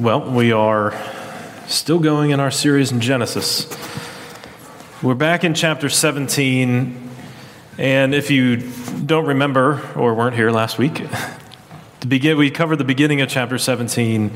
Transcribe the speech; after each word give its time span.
Well, 0.00 0.30
we 0.30 0.50
are 0.50 0.98
still 1.66 1.98
going 1.98 2.30
in 2.30 2.40
our 2.40 2.50
series 2.50 2.90
in 2.90 3.02
Genesis. 3.02 3.68
We're 5.02 5.14
back 5.14 5.44
in 5.44 5.52
chapter 5.52 5.90
17, 5.90 7.10
and 7.76 8.14
if 8.14 8.30
you 8.30 8.66
don't 9.04 9.26
remember 9.26 9.86
or 9.94 10.14
weren't 10.14 10.36
here 10.36 10.50
last 10.50 10.78
week, 10.78 11.06
begin, 12.08 12.38
we 12.38 12.50
covered 12.50 12.76
the 12.76 12.84
beginning 12.84 13.20
of 13.20 13.28
chapter 13.28 13.58
17, 13.58 14.30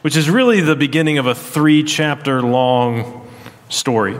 which 0.00 0.16
is 0.16 0.30
really 0.30 0.62
the 0.62 0.74
beginning 0.74 1.18
of 1.18 1.26
a 1.26 1.34
three 1.34 1.84
chapter 1.84 2.40
long 2.40 3.28
story. 3.68 4.18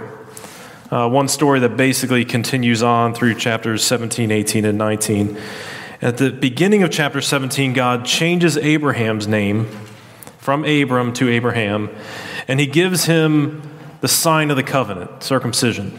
Uh, 0.91 1.09
one 1.09 1.29
story 1.29 1.61
that 1.61 1.79
basically 1.79 2.27
continues 2.27 2.83
on 2.83 3.15
through 3.15 3.37
chapters 3.37 3.83
17, 3.85 4.31
18, 4.31 4.67
and 4.67 4.77
19. 4.77 5.39
At 6.03 6.19
the 6.19 6.31
beginning 6.31 6.83
of 6.83 6.91
chapter 6.91 7.23
17, 7.23 7.73
God 7.73 8.05
changes 8.05 8.59
Abraham's 8.59 9.27
name 9.27 9.67
from 10.41 10.65
Abram 10.65 11.13
to 11.13 11.29
Abraham, 11.29 11.91
and 12.49 12.59
he 12.59 12.67
gives 12.67 13.05
him 13.05 13.63
the 14.01 14.09
sign 14.09 14.51
of 14.51 14.57
the 14.57 14.63
covenant, 14.63 15.23
circumcision. 15.23 15.99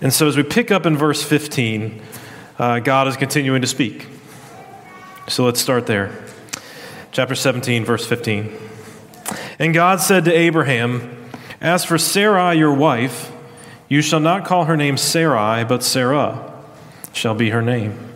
And 0.00 0.12
so 0.12 0.28
as 0.28 0.36
we 0.36 0.42
pick 0.42 0.70
up 0.70 0.86
in 0.86 0.96
verse 0.96 1.22
15, 1.22 2.00
uh, 2.58 2.78
God 2.80 3.08
is 3.08 3.16
continuing 3.16 3.60
to 3.60 3.66
speak. 3.66 4.06
So 5.28 5.44
let's 5.44 5.60
start 5.60 5.86
there. 5.86 6.24
Chapter 7.10 7.34
17, 7.34 7.84
verse 7.84 8.06
15. 8.06 8.56
And 9.58 9.74
God 9.74 10.00
said 10.00 10.24
to 10.26 10.32
Abraham, 10.32 11.30
As 11.60 11.84
for 11.84 11.98
Sarai, 11.98 12.56
your 12.56 12.72
wife, 12.72 13.32
you 13.88 14.02
shall 14.02 14.20
not 14.20 14.44
call 14.44 14.66
her 14.66 14.76
name 14.76 14.96
Sarai, 14.96 15.64
but 15.64 15.82
Sarah 15.82 16.52
shall 17.12 17.34
be 17.34 17.50
her 17.50 17.62
name. 17.62 18.15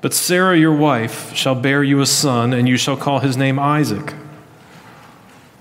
But 0.00 0.14
Sarah, 0.14 0.56
your 0.56 0.72
wife, 0.72 1.34
shall 1.34 1.56
bear 1.56 1.82
you 1.82 2.00
a 2.00 2.06
son, 2.06 2.52
and 2.52 2.68
you 2.68 2.76
shall 2.76 2.96
call 2.96 3.18
his 3.18 3.36
name 3.36 3.58
Isaac. 3.58 4.14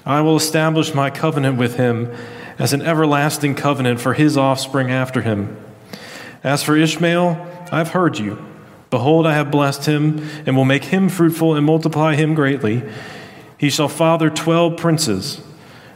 I 0.06 0.22
will 0.22 0.36
establish 0.36 0.94
my 0.94 1.10
covenant 1.10 1.58
with 1.58 1.78
him 1.78 2.16
as 2.60 2.72
an 2.72 2.82
everlasting 2.82 3.56
covenant 3.56 4.00
for 4.00 4.14
his 4.14 4.38
offspring 4.38 4.92
after 4.92 5.22
him. 5.22 5.58
As 6.44 6.64
for 6.64 6.76
Ishmael, 6.76 7.68
I've 7.72 7.90
heard 7.90 8.20
you. 8.20 8.38
Behold, 8.90 9.26
I 9.26 9.34
have 9.34 9.52
blessed 9.52 9.86
him, 9.86 10.20
and 10.46 10.56
will 10.56 10.66
make 10.66 10.86
him 10.86 11.10
fruitful 11.10 11.56
and 11.56 11.66
multiply 11.66 12.16
him 12.16 12.36
greatly. 12.36 12.84
He 13.58 13.70
shall 13.70 13.90
father 13.90 14.30
twelve 14.30 14.78
princes, 14.78 15.42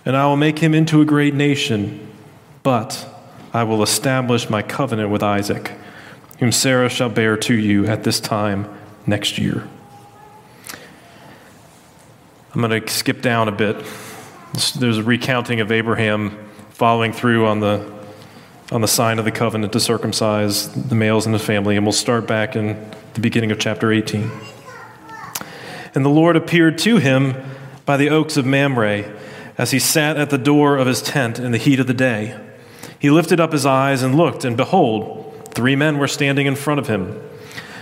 and 0.03 0.17
I 0.17 0.25
will 0.25 0.35
make 0.35 0.59
him 0.59 0.73
into 0.73 0.99
a 0.99 1.05
great 1.05 1.35
nation. 1.35 2.11
But 2.63 3.07
I 3.53 3.63
will 3.63 3.83
establish 3.83 4.49
my 4.49 4.61
covenant 4.61 5.09
with 5.09 5.23
Isaac 5.23 5.71
whom 6.41 6.51
Sarah 6.51 6.89
shall 6.89 7.07
bear 7.07 7.37
to 7.37 7.53
you 7.53 7.85
at 7.85 8.03
this 8.03 8.19
time 8.19 8.67
next 9.05 9.37
year. 9.37 9.67
I'm 12.53 12.61
going 12.61 12.81
to 12.81 12.89
skip 12.89 13.21
down 13.21 13.47
a 13.47 13.51
bit. 13.51 13.77
There's 14.77 14.97
a 14.97 15.03
recounting 15.03 15.59
of 15.59 15.71
Abraham 15.71 16.49
following 16.71 17.13
through 17.13 17.45
on 17.45 17.59
the, 17.59 17.89
on 18.71 18.81
the 18.81 18.87
sign 18.87 19.19
of 19.19 19.25
the 19.25 19.31
covenant 19.31 19.71
to 19.73 19.79
circumcise 19.79 20.67
the 20.69 20.95
males 20.95 21.27
in 21.27 21.31
the 21.31 21.39
family, 21.39 21.77
and 21.77 21.85
we'll 21.85 21.93
start 21.93 22.27
back 22.27 22.55
in 22.55 22.89
the 23.13 23.21
beginning 23.21 23.51
of 23.51 23.59
chapter 23.59 23.91
18. 23.91 24.31
And 25.93 26.03
the 26.03 26.09
Lord 26.09 26.35
appeared 26.35 26.79
to 26.79 26.97
him 26.97 27.35
by 27.85 27.97
the 27.97 28.09
oaks 28.09 28.35
of 28.35 28.47
Mamre 28.47 29.15
as 29.59 29.69
he 29.69 29.79
sat 29.79 30.17
at 30.17 30.31
the 30.31 30.39
door 30.39 30.77
of 30.77 30.87
his 30.87 31.03
tent 31.03 31.37
in 31.37 31.51
the 31.51 31.59
heat 31.59 31.79
of 31.79 31.85
the 31.85 31.93
day. 31.93 32.35
He 32.97 33.11
lifted 33.11 33.39
up 33.39 33.51
his 33.51 33.67
eyes 33.67 34.01
and 34.01 34.15
looked, 34.15 34.43
and 34.43 34.57
behold, 34.57 35.20
Three 35.51 35.75
men 35.75 35.97
were 35.97 36.07
standing 36.07 36.47
in 36.47 36.55
front 36.55 36.79
of 36.79 36.87
him. 36.87 37.19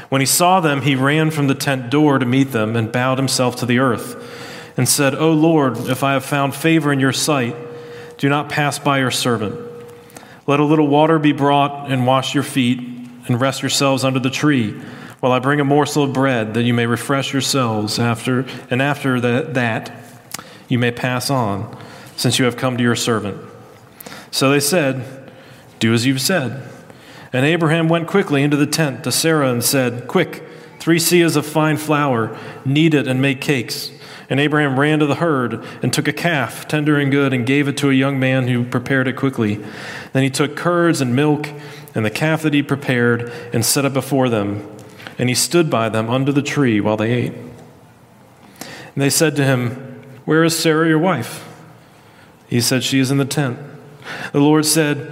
When 0.09 0.21
he 0.21 0.25
saw 0.25 0.59
them, 0.59 0.81
he 0.81 0.95
ran 0.95 1.31
from 1.31 1.47
the 1.47 1.55
tent 1.55 1.89
door 1.91 2.17
to 2.17 2.25
meet 2.25 2.51
them 2.51 2.75
and 2.75 2.91
bowed 2.91 3.19
himself 3.19 3.55
to 3.57 3.65
the 3.65 3.79
earth 3.79 4.73
and 4.75 4.89
said, 4.89 5.13
O 5.13 5.31
Lord, 5.31 5.77
if 5.77 6.03
I 6.03 6.13
have 6.13 6.25
found 6.25 6.55
favor 6.55 6.91
in 6.91 6.99
your 6.99 7.13
sight, 7.13 7.55
do 8.17 8.27
not 8.27 8.49
pass 8.49 8.79
by 8.79 8.99
your 8.99 9.11
servant. 9.11 9.55
Let 10.47 10.59
a 10.59 10.65
little 10.65 10.87
water 10.87 11.19
be 11.19 11.31
brought 11.31 11.91
and 11.91 12.07
wash 12.07 12.33
your 12.33 12.43
feet 12.43 12.79
and 13.27 13.39
rest 13.39 13.61
yourselves 13.61 14.03
under 14.03 14.19
the 14.19 14.31
tree 14.31 14.71
while 15.19 15.31
I 15.31 15.39
bring 15.39 15.59
a 15.59 15.65
morsel 15.65 16.05
of 16.05 16.13
bread 16.13 16.53
that 16.53 16.63
you 16.63 16.73
may 16.73 16.85
refresh 16.85 17.33
yourselves 17.33 17.99
after 17.99 18.45
and 18.69 18.81
after 18.81 19.19
that, 19.19 19.53
that 19.53 19.91
you 20.67 20.79
may 20.79 20.91
pass 20.91 21.29
on 21.29 21.77
since 22.15 22.39
you 22.39 22.45
have 22.45 22.57
come 22.57 22.77
to 22.77 22.83
your 22.83 22.95
servant. 22.95 23.39
So 24.31 24.49
they 24.49 24.59
said, 24.59 25.31
Do 25.79 25.93
as 25.93 26.05
you've 26.05 26.21
said. 26.21 26.67
And 27.31 27.45
Abraham 27.45 27.89
went 27.89 28.07
quickly 28.07 28.43
into 28.43 28.57
the 28.57 28.65
tent 28.65 29.03
to 29.03 29.11
Sarah 29.11 29.51
and 29.51 29.63
said, 29.63 30.07
Quick, 30.07 30.43
three 30.79 30.97
seahs 30.97 31.35
of 31.35 31.45
fine 31.45 31.77
flour, 31.77 32.35
knead 32.65 32.93
it 32.93 33.07
and 33.07 33.21
make 33.21 33.41
cakes. 33.41 33.91
And 34.29 34.39
Abraham 34.39 34.79
ran 34.79 34.99
to 34.99 35.07
the 35.07 35.15
herd 35.15 35.63
and 35.81 35.91
took 35.91 36.07
a 36.07 36.13
calf, 36.13 36.67
tender 36.67 36.97
and 36.99 37.11
good, 37.11 37.33
and 37.33 37.45
gave 37.45 37.67
it 37.67 37.77
to 37.77 37.89
a 37.89 37.93
young 37.93 38.19
man 38.19 38.47
who 38.47 38.63
prepared 38.63 39.07
it 39.07 39.15
quickly. 39.15 39.55
Then 40.13 40.23
he 40.23 40.29
took 40.29 40.55
curds 40.55 41.01
and 41.01 41.15
milk 41.15 41.49
and 41.95 42.05
the 42.05 42.11
calf 42.11 42.43
that 42.43 42.53
he 42.53 42.61
prepared 42.61 43.31
and 43.53 43.65
set 43.65 43.85
it 43.85 43.93
before 43.93 44.29
them. 44.29 44.67
And 45.17 45.29
he 45.29 45.35
stood 45.35 45.69
by 45.69 45.89
them 45.89 46.09
under 46.09 46.31
the 46.31 46.43
tree 46.43 46.79
while 46.79 46.95
they 46.95 47.11
ate. 47.11 47.33
And 47.33 49.03
they 49.03 49.09
said 49.09 49.35
to 49.37 49.43
him, 49.43 50.03
Where 50.25 50.43
is 50.43 50.57
Sarah, 50.57 50.87
your 50.87 50.99
wife? 50.99 51.45
He 52.47 52.61
said, 52.61 52.83
She 52.83 52.99
is 52.99 53.11
in 53.11 53.17
the 53.17 53.25
tent. 53.25 53.59
The 54.31 54.39
Lord 54.39 54.65
said, 54.65 55.11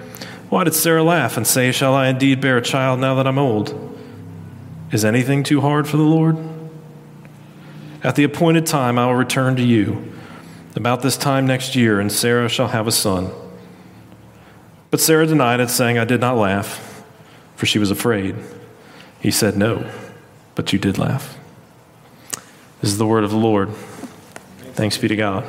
Why 0.51 0.65
did 0.65 0.73
Sarah 0.73 1.01
laugh 1.01 1.37
and 1.37 1.47
say, 1.47 1.71
Shall 1.71 1.95
I 1.95 2.09
indeed 2.09 2.41
bear 2.41 2.57
a 2.57 2.61
child 2.61 2.99
now 2.99 3.15
that 3.15 3.25
I'm 3.25 3.39
old? 3.39 3.97
Is 4.91 5.05
anything 5.05 5.43
too 5.43 5.61
hard 5.61 5.87
for 5.87 5.95
the 5.95 6.03
Lord? 6.03 6.37
At 8.03 8.17
the 8.17 8.25
appointed 8.25 8.65
time, 8.65 8.99
I 8.99 9.05
will 9.05 9.15
return 9.15 9.55
to 9.55 9.63
you 9.63 10.11
about 10.75 11.03
this 11.03 11.15
time 11.15 11.47
next 11.47 11.77
year, 11.77 12.01
and 12.01 12.11
Sarah 12.11 12.49
shall 12.49 12.67
have 12.67 12.85
a 12.85 12.91
son. 12.91 13.31
But 14.89 14.99
Sarah 14.99 15.25
denied 15.25 15.61
it, 15.61 15.69
saying, 15.69 15.97
I 15.97 16.03
did 16.03 16.19
not 16.19 16.35
laugh, 16.35 17.01
for 17.55 17.65
she 17.65 17.79
was 17.79 17.89
afraid. 17.89 18.35
He 19.21 19.31
said, 19.31 19.55
No, 19.55 19.89
but 20.55 20.73
you 20.73 20.79
did 20.79 20.97
laugh. 20.97 21.37
This 22.81 22.91
is 22.91 22.97
the 22.97 23.07
word 23.07 23.23
of 23.23 23.31
the 23.31 23.37
Lord. 23.37 23.69
Thanks 24.73 24.97
be 24.97 25.07
to 25.07 25.15
God. 25.15 25.45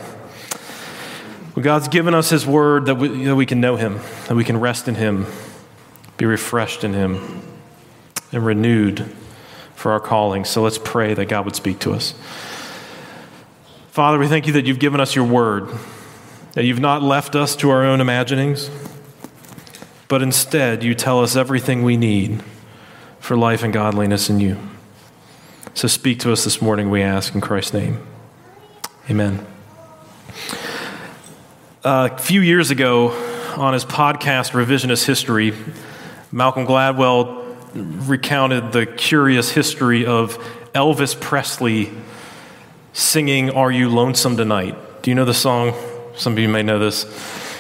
Well, 1.55 1.63
God's 1.63 1.89
given 1.89 2.15
us 2.15 2.31
His 2.31 2.47
word 2.47 2.87
that 2.87 2.95
we, 2.95 3.25
that 3.25 3.37
we 3.37 3.47
can 3.47 3.61
know 3.61 3.77
Him, 3.77 4.01
that 4.29 4.35
we 4.35 4.45
can 4.45 4.59
rest 4.59 4.89
in 4.89 4.95
Him, 4.95 5.27
be 6.17 6.25
refreshed 6.25 6.83
in 6.83 6.95
Him, 6.95 7.43
and 8.33 8.45
renewed 8.45 9.15
for 9.75 9.93
our 9.93 10.01
calling. 10.01 10.45
So 10.45 10.63
let's 10.63 10.79
pray 10.79 11.13
that 11.15 11.27
God 11.27 11.45
would 11.45 11.57
speak 11.57 11.79
to 11.81 11.93
us. 11.93 12.15
Father, 13.91 14.19
we 14.19 14.29
thank 14.29 14.47
you 14.47 14.55
that 14.55 14.65
you've 14.65 14.79
given 14.79 15.01
us 15.01 15.15
your 15.15 15.27
word, 15.27 15.69
that 16.55 16.65
you've 16.65 16.81
not 16.81 17.03
left 17.03 17.35
us 17.35 17.55
to 17.57 17.69
our 17.69 17.85
own 17.85 18.01
imaginings, 18.01 18.71
but 20.09 20.23
instead 20.23 20.83
you 20.83 20.95
tell 20.95 21.21
us 21.21 21.37
everything 21.37 21.83
we 21.83 21.99
need 21.99 22.43
for 23.21 23.37
life 23.37 23.63
and 23.63 23.73
godliness 23.73 24.31
in 24.31 24.41
you. 24.41 24.57
So 25.75 25.89
speak 25.89 26.21
to 26.21 26.33
us 26.33 26.45
this 26.45 26.63
morning, 26.63 26.91
we 26.91 27.03
ask 27.03 27.35
in 27.35 27.43
Christ's 27.43 27.75
name. 27.75 27.99
Amen. 29.11 29.47
A 31.85 32.17
few 32.17 32.41
years 32.41 32.71
ago, 32.71 33.09
on 33.57 33.73
his 33.73 33.85
podcast, 33.85 34.53
Revisionist 34.53 35.05
History, 35.05 35.53
Malcolm 36.31 36.65
Gladwell 36.65 37.57
recounted 37.75 38.71
the 38.71 38.87
curious 38.87 39.51
history 39.51 40.07
of 40.07 40.39
Elvis 40.77 41.21
Presley 41.21 41.91
singing 42.93 43.51
Are 43.51 43.73
You 43.73 43.89
Lonesome 43.89 44.37
Tonight? 44.37 45.03
Do 45.03 45.11
you 45.11 45.17
know 45.17 45.25
the 45.25 45.35
song? 45.35 45.75
Some 46.15 46.35
of 46.35 46.39
you 46.39 46.49
may 46.49 46.63
know 46.63 46.79
this. 46.79 47.05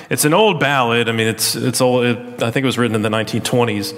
It's 0.08 0.24
an 0.24 0.34
old 0.34 0.60
ballad. 0.60 1.08
I 1.08 1.12
mean, 1.12 1.26
it's, 1.26 1.56
it's 1.56 1.80
old, 1.80 2.04
it, 2.04 2.42
I 2.44 2.52
think 2.52 2.62
it 2.62 2.66
was 2.66 2.78
written 2.78 2.94
in 2.94 3.02
the 3.02 3.08
1920s. 3.08 3.92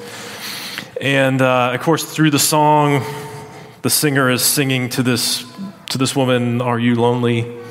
And 1.02 1.42
uh, 1.42 1.72
of 1.74 1.82
course, 1.82 2.02
through 2.02 2.30
the 2.30 2.38
song, 2.38 3.04
the 3.82 3.90
singer 3.90 4.30
is 4.30 4.42
singing 4.42 4.88
to 4.88 5.02
this, 5.02 5.44
to 5.90 5.98
this 5.98 6.16
woman, 6.16 6.62
Are 6.62 6.78
you 6.78 6.94
lonely? 6.94 7.63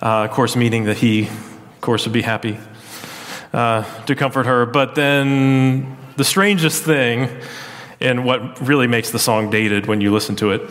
Uh, 0.00 0.24
of 0.24 0.30
course, 0.30 0.54
meaning 0.54 0.84
that 0.84 0.96
he, 0.98 1.22
of 1.22 1.80
course, 1.80 2.06
would 2.06 2.12
be 2.12 2.22
happy 2.22 2.58
uh, 3.52 3.82
to 4.04 4.14
comfort 4.14 4.46
her. 4.46 4.64
But 4.64 4.94
then 4.94 5.96
the 6.16 6.24
strangest 6.24 6.84
thing, 6.84 7.28
and 8.00 8.24
what 8.24 8.60
really 8.60 8.86
makes 8.86 9.10
the 9.10 9.18
song 9.18 9.50
dated 9.50 9.86
when 9.86 10.00
you 10.00 10.12
listen 10.12 10.36
to 10.36 10.52
it, 10.52 10.62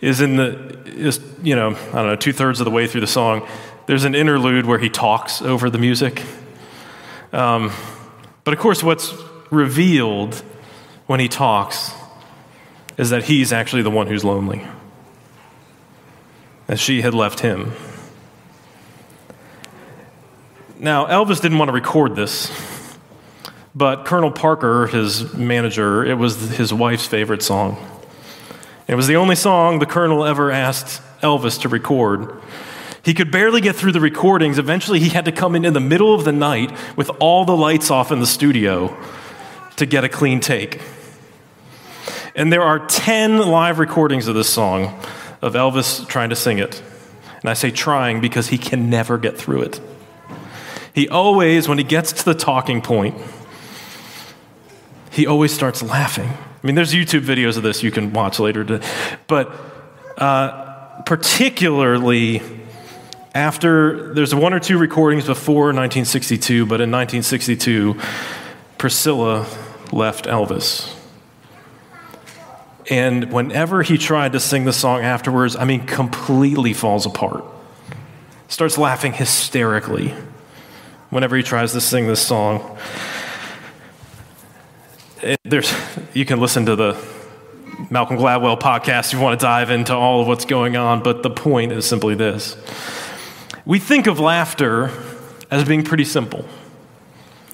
is 0.00 0.20
in 0.20 0.36
the, 0.36 0.82
is, 0.84 1.18
you 1.42 1.56
know, 1.56 1.70
I 1.70 1.92
don't 1.92 2.06
know, 2.06 2.16
two 2.16 2.32
thirds 2.32 2.60
of 2.60 2.66
the 2.66 2.70
way 2.70 2.86
through 2.86 3.00
the 3.00 3.06
song, 3.06 3.48
there's 3.86 4.04
an 4.04 4.14
interlude 4.14 4.66
where 4.66 4.78
he 4.78 4.90
talks 4.90 5.40
over 5.40 5.70
the 5.70 5.78
music. 5.78 6.22
Um, 7.32 7.72
but 8.44 8.52
of 8.52 8.60
course, 8.60 8.82
what's 8.82 9.14
revealed 9.50 10.34
when 11.06 11.20
he 11.20 11.28
talks 11.28 11.92
is 12.98 13.10
that 13.10 13.24
he's 13.24 13.52
actually 13.52 13.82
the 13.82 13.90
one 13.90 14.06
who's 14.06 14.24
lonely, 14.24 14.66
that 16.66 16.78
she 16.78 17.02
had 17.02 17.14
left 17.14 17.40
him. 17.40 17.72
Now, 20.78 21.06
Elvis 21.06 21.40
didn't 21.40 21.58
want 21.58 21.68
to 21.68 21.72
record 21.72 22.16
this, 22.16 22.50
but 23.74 24.04
Colonel 24.04 24.32
Parker, 24.32 24.88
his 24.88 25.32
manager, 25.32 26.04
it 26.04 26.14
was 26.14 26.50
his 26.50 26.74
wife's 26.74 27.06
favorite 27.06 27.42
song. 27.42 27.76
It 28.88 28.96
was 28.96 29.06
the 29.06 29.16
only 29.16 29.36
song 29.36 29.78
the 29.78 29.86
Colonel 29.86 30.24
ever 30.24 30.50
asked 30.50 31.00
Elvis 31.20 31.60
to 31.62 31.68
record. 31.68 32.40
He 33.04 33.14
could 33.14 33.30
barely 33.30 33.60
get 33.60 33.76
through 33.76 33.92
the 33.92 34.00
recordings. 34.00 34.58
Eventually, 34.58 34.98
he 34.98 35.10
had 35.10 35.26
to 35.26 35.32
come 35.32 35.54
in 35.54 35.64
in 35.64 35.74
the 35.74 35.80
middle 35.80 36.12
of 36.12 36.24
the 36.24 36.32
night 36.32 36.76
with 36.96 37.10
all 37.20 37.44
the 37.44 37.56
lights 37.56 37.90
off 37.90 38.10
in 38.10 38.18
the 38.18 38.26
studio 38.26 38.96
to 39.76 39.86
get 39.86 40.02
a 40.04 40.08
clean 40.08 40.40
take. 40.40 40.80
And 42.34 42.52
there 42.52 42.62
are 42.62 42.84
10 42.84 43.38
live 43.38 43.78
recordings 43.78 44.26
of 44.26 44.34
this 44.34 44.52
song 44.52 45.00
of 45.40 45.54
Elvis 45.54 46.06
trying 46.08 46.30
to 46.30 46.36
sing 46.36 46.58
it. 46.58 46.82
And 47.42 47.50
I 47.50 47.54
say 47.54 47.70
trying 47.70 48.20
because 48.20 48.48
he 48.48 48.58
can 48.58 48.90
never 48.90 49.18
get 49.18 49.38
through 49.38 49.62
it. 49.62 49.80
He 50.94 51.08
always, 51.08 51.68
when 51.68 51.78
he 51.78 51.84
gets 51.84 52.12
to 52.12 52.24
the 52.24 52.34
talking 52.34 52.80
point, 52.80 53.16
he 55.10 55.26
always 55.26 55.52
starts 55.52 55.82
laughing. 55.82 56.28
I 56.28 56.66
mean, 56.66 56.76
there's 56.76 56.94
YouTube 56.94 57.22
videos 57.22 57.56
of 57.56 57.64
this 57.64 57.82
you 57.82 57.90
can 57.90 58.12
watch 58.12 58.38
later. 58.38 58.64
To, 58.64 58.80
but 59.26 59.52
uh, 60.16 61.02
particularly 61.02 62.42
after, 63.34 64.14
there's 64.14 64.32
one 64.32 64.54
or 64.54 64.60
two 64.60 64.78
recordings 64.78 65.26
before 65.26 65.66
1962, 65.66 66.64
but 66.64 66.80
in 66.80 66.92
1962, 66.92 68.00
Priscilla 68.78 69.46
left 69.90 70.26
Elvis. 70.26 70.94
And 72.88 73.32
whenever 73.32 73.82
he 73.82 73.98
tried 73.98 74.32
to 74.32 74.40
sing 74.40 74.64
the 74.64 74.72
song 74.72 75.02
afterwards, 75.02 75.56
I 75.56 75.64
mean, 75.64 75.86
completely 75.86 76.72
falls 76.72 77.04
apart. 77.04 77.44
Starts 78.46 78.78
laughing 78.78 79.12
hysterically 79.12 80.14
whenever 81.14 81.36
he 81.36 81.44
tries 81.44 81.70
to 81.70 81.80
sing 81.80 82.08
this 82.08 82.20
song. 82.20 82.76
It, 85.22 85.38
there's, 85.44 85.72
you 86.12 86.24
can 86.24 86.40
listen 86.40 86.66
to 86.66 86.74
the 86.74 87.00
Malcolm 87.88 88.16
Gladwell 88.16 88.60
podcast 88.60 89.06
if 89.06 89.12
you 89.12 89.20
want 89.20 89.38
to 89.38 89.46
dive 89.46 89.70
into 89.70 89.94
all 89.94 90.22
of 90.22 90.26
what's 90.26 90.44
going 90.44 90.76
on, 90.76 91.04
but 91.04 91.22
the 91.22 91.30
point 91.30 91.70
is 91.70 91.86
simply 91.86 92.16
this. 92.16 92.56
We 93.64 93.78
think 93.78 94.08
of 94.08 94.18
laughter 94.18 94.90
as 95.52 95.62
being 95.62 95.84
pretty 95.84 96.04
simple. 96.04 96.46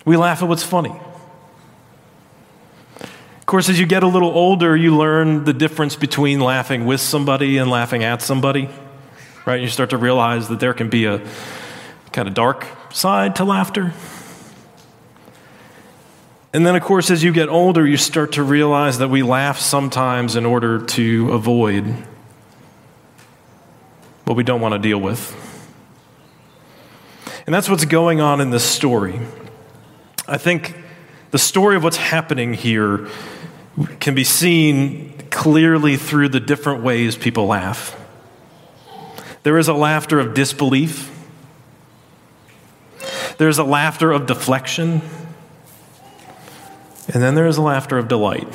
We 0.06 0.16
laugh 0.16 0.42
at 0.42 0.48
what's 0.48 0.64
funny. 0.64 0.98
Of 2.98 3.44
course, 3.44 3.68
as 3.68 3.78
you 3.78 3.84
get 3.84 4.02
a 4.02 4.08
little 4.08 4.30
older, 4.30 4.74
you 4.74 4.96
learn 4.96 5.44
the 5.44 5.52
difference 5.52 5.96
between 5.96 6.40
laughing 6.40 6.86
with 6.86 7.02
somebody 7.02 7.58
and 7.58 7.70
laughing 7.70 8.04
at 8.04 8.22
somebody, 8.22 8.70
right? 9.44 9.60
You 9.60 9.68
start 9.68 9.90
to 9.90 9.98
realize 9.98 10.48
that 10.48 10.60
there 10.60 10.72
can 10.72 10.88
be 10.88 11.04
a 11.04 11.20
kind 12.10 12.26
of 12.26 12.32
dark 12.32 12.66
side 12.90 13.36
to 13.36 13.44
laughter. 13.44 13.92
And 16.52 16.66
then, 16.66 16.74
of 16.74 16.82
course, 16.82 17.10
as 17.10 17.22
you 17.22 17.32
get 17.32 17.48
older, 17.48 17.86
you 17.86 17.96
start 17.96 18.32
to 18.32 18.42
realize 18.42 18.98
that 18.98 19.08
we 19.08 19.22
laugh 19.22 19.58
sometimes 19.58 20.34
in 20.34 20.44
order 20.44 20.84
to 20.84 21.30
avoid 21.32 21.94
what 24.24 24.36
we 24.36 24.42
don't 24.42 24.60
want 24.60 24.72
to 24.72 24.78
deal 24.78 24.98
with. 24.98 25.36
And 27.46 27.54
that's 27.54 27.68
what's 27.68 27.84
going 27.84 28.20
on 28.20 28.40
in 28.40 28.50
this 28.50 28.64
story. 28.64 29.20
I 30.26 30.38
think 30.38 30.76
the 31.30 31.38
story 31.38 31.76
of 31.76 31.84
what's 31.84 31.96
happening 31.96 32.54
here 32.54 33.08
can 34.00 34.14
be 34.14 34.24
seen 34.24 35.14
clearly 35.30 35.96
through 35.96 36.30
the 36.30 36.40
different 36.40 36.82
ways 36.82 37.16
people 37.16 37.46
laugh. 37.46 37.96
There 39.44 39.56
is 39.56 39.68
a 39.68 39.74
laughter 39.74 40.18
of 40.18 40.34
disbelief, 40.34 41.19
there's 43.40 43.56
a 43.56 43.64
laughter 43.64 44.12
of 44.12 44.26
deflection. 44.26 45.00
And 47.08 47.22
then 47.22 47.34
there 47.34 47.46
is 47.46 47.56
a 47.56 47.62
laughter 47.62 47.96
of 47.96 48.06
delight. 48.06 48.46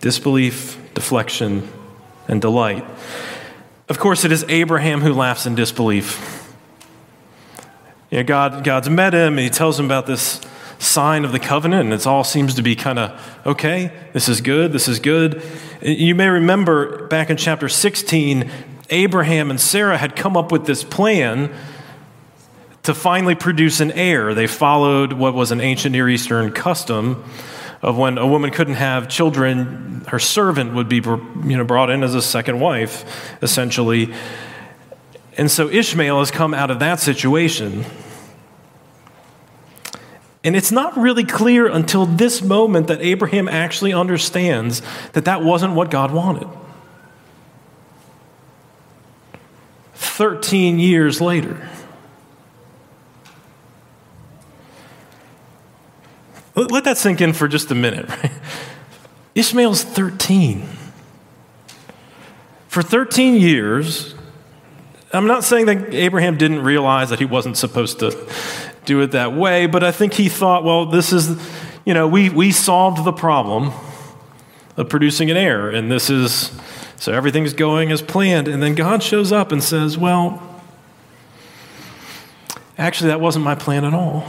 Disbelief, 0.00 0.78
deflection, 0.94 1.68
and 2.28 2.40
delight. 2.40 2.84
Of 3.88 3.98
course, 3.98 4.24
it 4.24 4.30
is 4.30 4.44
Abraham 4.48 5.00
who 5.00 5.12
laughs 5.12 5.44
in 5.44 5.56
disbelief. 5.56 6.54
You 8.12 8.18
know, 8.18 8.24
God, 8.24 8.62
God's 8.62 8.88
met 8.88 9.12
him 9.12 9.32
and 9.32 9.40
he 9.40 9.50
tells 9.50 9.80
him 9.80 9.86
about 9.86 10.06
this 10.06 10.40
sign 10.78 11.24
of 11.24 11.32
the 11.32 11.40
covenant, 11.40 11.90
and 11.90 11.92
it 11.92 12.06
all 12.06 12.22
seems 12.22 12.54
to 12.54 12.62
be 12.62 12.76
kind 12.76 13.00
of 13.00 13.40
okay, 13.44 13.90
this 14.12 14.28
is 14.28 14.40
good, 14.40 14.72
this 14.72 14.86
is 14.86 15.00
good. 15.00 15.42
You 15.82 16.14
may 16.14 16.28
remember 16.28 17.08
back 17.08 17.28
in 17.28 17.36
chapter 17.36 17.68
16, 17.68 18.48
Abraham 18.90 19.50
and 19.50 19.60
Sarah 19.60 19.98
had 19.98 20.14
come 20.14 20.36
up 20.36 20.52
with 20.52 20.66
this 20.66 20.84
plan 20.84 21.52
to 22.84 22.94
finally 22.94 23.34
produce 23.34 23.80
an 23.80 23.90
heir. 23.92 24.34
They 24.34 24.46
followed 24.46 25.12
what 25.12 25.34
was 25.34 25.50
an 25.50 25.60
ancient 25.60 25.92
Near 25.92 26.08
Eastern 26.08 26.52
custom 26.52 27.24
of 27.82 27.98
when 27.98 28.16
a 28.16 28.26
woman 28.26 28.50
couldn't 28.50 28.74
have 28.74 29.08
children, 29.08 30.04
her 30.08 30.18
servant 30.18 30.74
would 30.74 30.88
be 30.88 30.96
you 30.96 31.56
know, 31.56 31.64
brought 31.64 31.90
in 31.90 32.02
as 32.02 32.14
a 32.14 32.22
second 32.22 32.60
wife, 32.60 33.36
essentially. 33.42 34.14
And 35.36 35.50
so 35.50 35.68
Ishmael 35.68 36.18
has 36.18 36.30
come 36.30 36.54
out 36.54 36.70
of 36.70 36.78
that 36.78 37.00
situation. 37.00 37.84
And 40.42 40.54
it's 40.54 40.72
not 40.72 40.96
really 40.96 41.24
clear 41.24 41.66
until 41.66 42.04
this 42.06 42.42
moment 42.42 42.86
that 42.88 43.00
Abraham 43.00 43.48
actually 43.48 43.94
understands 43.94 44.82
that 45.12 45.24
that 45.24 45.42
wasn't 45.42 45.74
what 45.74 45.90
God 45.90 46.10
wanted. 46.10 46.48
13 49.94 50.78
years 50.78 51.20
later. 51.20 51.68
Let 56.54 56.84
that 56.84 56.96
sink 56.96 57.20
in 57.20 57.32
for 57.32 57.48
just 57.48 57.70
a 57.70 57.74
minute. 57.74 58.08
Right? 58.22 58.32
Ishmael's 59.34 59.82
13. 59.82 60.68
For 62.68 62.82
13 62.82 63.36
years, 63.36 64.14
I'm 65.12 65.26
not 65.26 65.42
saying 65.42 65.66
that 65.66 65.92
Abraham 65.92 66.38
didn't 66.38 66.62
realize 66.62 67.10
that 67.10 67.18
he 67.18 67.24
wasn't 67.24 67.56
supposed 67.56 67.98
to 67.98 68.28
do 68.84 69.00
it 69.00 69.12
that 69.12 69.32
way, 69.32 69.66
but 69.66 69.82
I 69.82 69.90
think 69.92 70.14
he 70.14 70.28
thought, 70.28 70.62
well, 70.62 70.86
this 70.86 71.12
is, 71.12 71.40
you 71.84 71.94
know, 71.94 72.06
we, 72.06 72.30
we 72.30 72.52
solved 72.52 73.04
the 73.04 73.12
problem 73.12 73.72
of 74.76 74.88
producing 74.88 75.30
an 75.30 75.36
heir, 75.36 75.68
and 75.68 75.90
this 75.90 76.10
is, 76.10 76.52
so 76.96 77.12
everything's 77.12 77.54
going 77.54 77.92
as 77.92 78.02
planned. 78.02 78.48
And 78.48 78.62
then 78.62 78.74
God 78.74 79.02
shows 79.02 79.32
up 79.32 79.52
and 79.52 79.62
says, 79.62 79.96
well, 79.96 80.42
actually, 82.76 83.08
that 83.08 83.20
wasn't 83.20 83.44
my 83.44 83.54
plan 83.54 83.84
at 83.84 83.94
all. 83.94 84.28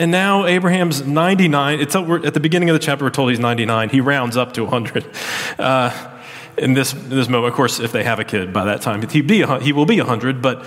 And 0.00 0.10
now 0.10 0.46
Abraham's 0.46 1.06
99. 1.06 1.78
It's 1.78 1.94
at 1.94 2.32
the 2.32 2.40
beginning 2.40 2.70
of 2.70 2.72
the 2.72 2.78
chapter, 2.78 3.04
we're 3.04 3.10
told 3.10 3.28
he's 3.28 3.38
99. 3.38 3.90
He 3.90 4.00
rounds 4.00 4.34
up 4.34 4.54
to 4.54 4.64
100. 4.64 5.06
Uh, 5.58 6.16
in 6.56 6.72
this, 6.72 6.92
this 6.92 7.28
moment, 7.28 7.52
of 7.52 7.54
course, 7.54 7.80
if 7.80 7.92
they 7.92 8.02
have 8.02 8.18
a 8.18 8.24
kid 8.24 8.50
by 8.50 8.64
that 8.64 8.80
time, 8.80 9.06
he'd 9.06 9.26
be 9.26 9.44
he 9.60 9.72
will 9.74 9.84
be 9.84 9.98
100. 9.98 10.40
But, 10.40 10.64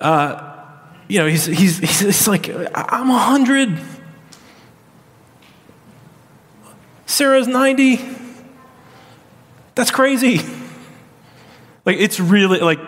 uh, 0.00 0.66
you 1.06 1.20
know, 1.20 1.28
he's, 1.28 1.46
he's, 1.46 1.78
he's 1.78 2.26
like, 2.26 2.48
I'm 2.74 3.08
100. 3.08 3.78
Sarah's 7.06 7.46
90. 7.46 8.00
That's 9.76 9.92
crazy. 9.92 10.40
Like, 11.86 11.98
it's 11.98 12.18
really, 12.18 12.58
like, 12.58 12.80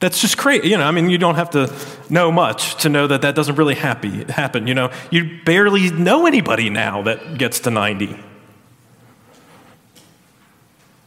that's 0.00 0.20
just 0.20 0.38
crazy. 0.38 0.68
You 0.68 0.78
know, 0.78 0.84
I 0.84 0.90
mean, 0.90 1.10
you 1.10 1.18
don't 1.18 1.34
have 1.34 1.50
to 1.50 1.72
know 2.08 2.32
much 2.32 2.82
to 2.82 2.88
know 2.88 3.06
that 3.06 3.22
that 3.22 3.34
doesn't 3.34 3.56
really 3.56 3.74
happy, 3.74 4.24
happen. 4.24 4.66
You 4.66 4.74
know, 4.74 4.90
you 5.10 5.40
barely 5.44 5.90
know 5.90 6.26
anybody 6.26 6.70
now 6.70 7.02
that 7.02 7.36
gets 7.38 7.60
to 7.60 7.70
90. 7.70 8.06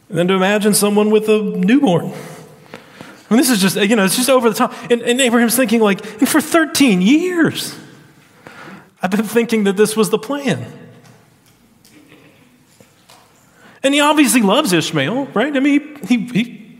And 0.08 0.18
then 0.18 0.28
to 0.28 0.34
imagine 0.34 0.74
someone 0.74 1.10
with 1.10 1.28
a 1.28 1.42
newborn. 1.42 2.06
I 2.06 3.34
mean, 3.34 3.38
this 3.38 3.50
is 3.50 3.60
just, 3.60 3.76
you 3.76 3.96
know, 3.96 4.04
it's 4.04 4.16
just 4.16 4.30
over 4.30 4.48
the 4.48 4.54
top. 4.54 4.72
And, 4.90 5.02
and 5.02 5.20
Abraham's 5.20 5.56
thinking, 5.56 5.80
like, 5.80 6.04
and 6.20 6.28
for 6.28 6.40
13 6.40 7.02
years, 7.02 7.74
I've 9.02 9.10
been 9.10 9.24
thinking 9.24 9.64
that 9.64 9.76
this 9.76 9.96
was 9.96 10.10
the 10.10 10.18
plan. 10.18 10.64
And 13.82 13.92
he 13.92 14.00
obviously 14.00 14.40
loves 14.40 14.72
Ishmael, 14.72 15.26
right? 15.34 15.54
I 15.54 15.60
mean, 15.60 15.98
he, 16.06 16.26
he, 16.26 16.78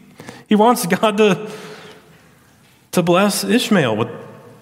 he 0.49 0.55
wants 0.55 0.87
God 0.87 1.17
to, 1.17 1.51
to 2.95 3.03
bless 3.03 3.45
Ishmael, 3.45 4.09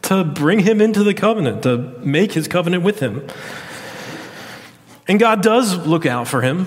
to 0.02 0.24
bring 0.24 0.60
him 0.60 0.80
into 0.80 1.04
the 1.04 1.14
covenant, 1.14 1.62
to 1.62 1.76
make 2.00 2.32
his 2.32 2.48
covenant 2.48 2.82
with 2.82 3.00
him. 3.00 3.26
And 5.06 5.20
God 5.20 5.42
does 5.42 5.86
look 5.86 6.06
out 6.06 6.28
for 6.28 6.42
him. 6.42 6.66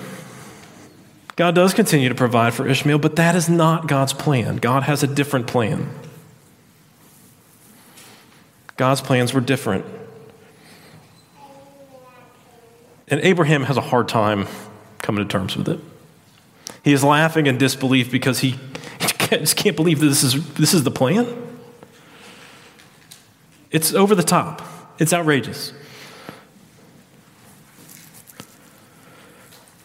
God 1.34 1.54
does 1.54 1.74
continue 1.74 2.08
to 2.08 2.14
provide 2.14 2.54
for 2.54 2.66
Ishmael, 2.66 2.98
but 2.98 3.16
that 3.16 3.34
is 3.34 3.48
not 3.48 3.88
God's 3.88 4.12
plan. 4.12 4.56
God 4.56 4.84
has 4.84 5.02
a 5.02 5.06
different 5.06 5.46
plan. 5.46 5.90
God's 8.76 9.00
plans 9.00 9.34
were 9.34 9.40
different. 9.40 9.84
And 13.08 13.20
Abraham 13.20 13.64
has 13.64 13.76
a 13.76 13.80
hard 13.80 14.08
time 14.08 14.46
coming 14.98 15.26
to 15.26 15.30
terms 15.30 15.56
with 15.56 15.68
it. 15.68 15.80
He 16.84 16.92
is 16.92 17.02
laughing 17.02 17.46
in 17.46 17.58
disbelief 17.58 18.10
because 18.10 18.40
he, 18.40 18.50
he 19.00 19.08
just 19.38 19.56
can't 19.56 19.76
believe 19.76 20.00
that 20.00 20.06
this 20.06 20.22
is, 20.22 20.54
this 20.54 20.72
is 20.72 20.84
the 20.84 20.90
plan. 20.90 21.45
It's 23.70 23.94
over 23.94 24.14
the 24.14 24.22
top, 24.22 24.62
it's 24.98 25.12
outrageous. 25.12 25.72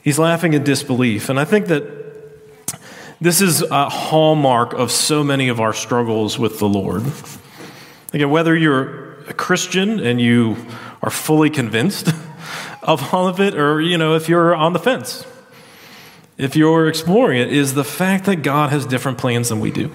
He's 0.04 0.18
laughing 0.18 0.54
in 0.54 0.64
disbelief. 0.64 1.30
And 1.30 1.40
I 1.40 1.46
think 1.46 1.68
that 1.68 1.84
this 3.20 3.40
is 3.40 3.62
a 3.62 3.88
hallmark 3.88 4.74
of 4.74 4.92
so 4.92 5.24
many 5.24 5.50
of 5.50 5.60
our 5.60 5.74
struggles 5.74 6.40
with 6.40 6.58
the 6.58 6.68
Lord. 6.68 7.04
Again, 8.14 8.32
whether 8.32 8.56
you're 8.56 9.20
a 9.26 9.34
Christian 9.34 10.00
and 10.00 10.20
you 10.20 10.58
are 11.04 11.12
fully 11.12 11.52
convinced 11.52 12.10
of 12.82 13.14
all 13.14 13.28
of 13.28 13.40
it, 13.40 13.56
or 13.56 13.80
you 13.80 13.98
know, 13.98 14.16
if 14.16 14.28
you're 14.28 14.56
on 14.56 14.74
the 14.74 14.80
fence, 14.80 15.26
if 16.38 16.56
you're 16.56 16.88
exploring 16.88 17.40
it, 17.40 17.54
is 17.54 17.76
the 17.76 17.84
fact 17.84 18.26
that 18.26 18.38
God 18.38 18.72
has 18.72 18.88
different 18.88 19.20
plans 19.20 19.50
than 19.50 19.60
we 19.60 19.70
do. 19.70 19.92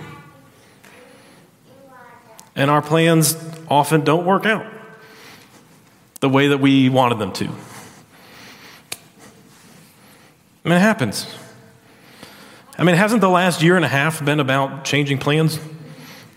And 2.57 2.71
our 2.71 2.83
plans 2.83 3.37
often 3.69 4.03
don't 4.03 4.25
work 4.25 4.47
out 4.47 4.67
the 6.21 6.29
way 6.29 6.49
that 6.49 6.59
we 6.59 6.89
wanted 6.89 7.19
them 7.19 7.33
to. 7.35 7.45
I 10.65 10.69
mean, 10.69 10.79
it 10.79 10.81
happens. 10.81 11.27
I 12.79 12.85
mean, 12.85 12.97
hasn't 12.97 13.21
the 13.21 13.29
last 13.29 13.63
year 13.63 13.77
and 13.77 13.85
a 13.85 13.89
half 13.89 14.25
been 14.25 14.41
about 14.41 14.85
changing 14.85 15.19
plans 15.19 15.61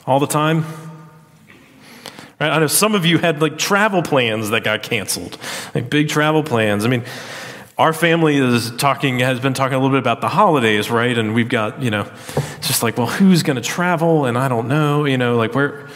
all 0.06 0.20
the 0.20 0.28
time? 0.28 0.66
Right? 2.40 2.52
I 2.52 2.60
know 2.60 2.68
some 2.68 2.96
of 2.96 3.06
you 3.06 3.18
had 3.18 3.42
like 3.42 3.58
travel 3.58 4.02
plans 4.02 4.50
that 4.52 4.64
got 4.64 4.84
canceled, 4.84 5.38
like 5.74 5.90
big 5.90 6.10
travel 6.10 6.44
plans. 6.44 6.86
I 6.86 6.90
mean, 6.90 7.04
our 7.78 7.92
family 7.92 8.38
is 8.38 8.72
talking 8.76 9.20
has 9.20 9.40
been 9.40 9.54
talking 9.54 9.76
a 9.76 9.80
little 9.80 9.96
bit 9.96 10.00
about 10.00 10.22
the 10.22 10.30
holidays, 10.30 10.90
right? 10.90 11.18
And 11.18 11.34
we've 11.34 11.50
got 11.50 11.82
you 11.82 11.90
know, 11.90 12.04
just 12.62 12.84
like, 12.84 12.98
well, 12.98 13.08
who's 13.08 13.44
going 13.44 13.56
to 13.56 13.62
travel? 13.62 14.26
And 14.26 14.38
I 14.38 14.48
don't 14.48 14.68
know, 14.68 15.06
you 15.06 15.18
know, 15.18 15.36
like 15.38 15.56
where 15.56 15.90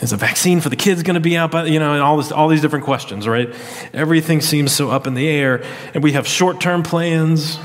is 0.00 0.12
a 0.12 0.16
vaccine 0.16 0.60
for 0.60 0.68
the 0.68 0.76
kids 0.76 1.02
going 1.02 1.14
to 1.14 1.20
be 1.20 1.36
out 1.36 1.50
by, 1.50 1.64
you 1.64 1.78
know, 1.78 1.92
and 1.92 2.02
all, 2.02 2.16
this, 2.16 2.30
all 2.30 2.48
these 2.48 2.60
different 2.60 2.84
questions, 2.84 3.26
right? 3.26 3.52
Everything 3.92 4.40
seems 4.40 4.72
so 4.72 4.90
up 4.90 5.06
in 5.06 5.14
the 5.14 5.28
air. 5.28 5.64
And 5.94 6.02
we 6.02 6.12
have 6.12 6.26
short 6.26 6.60
term 6.60 6.82
plans 6.82 7.58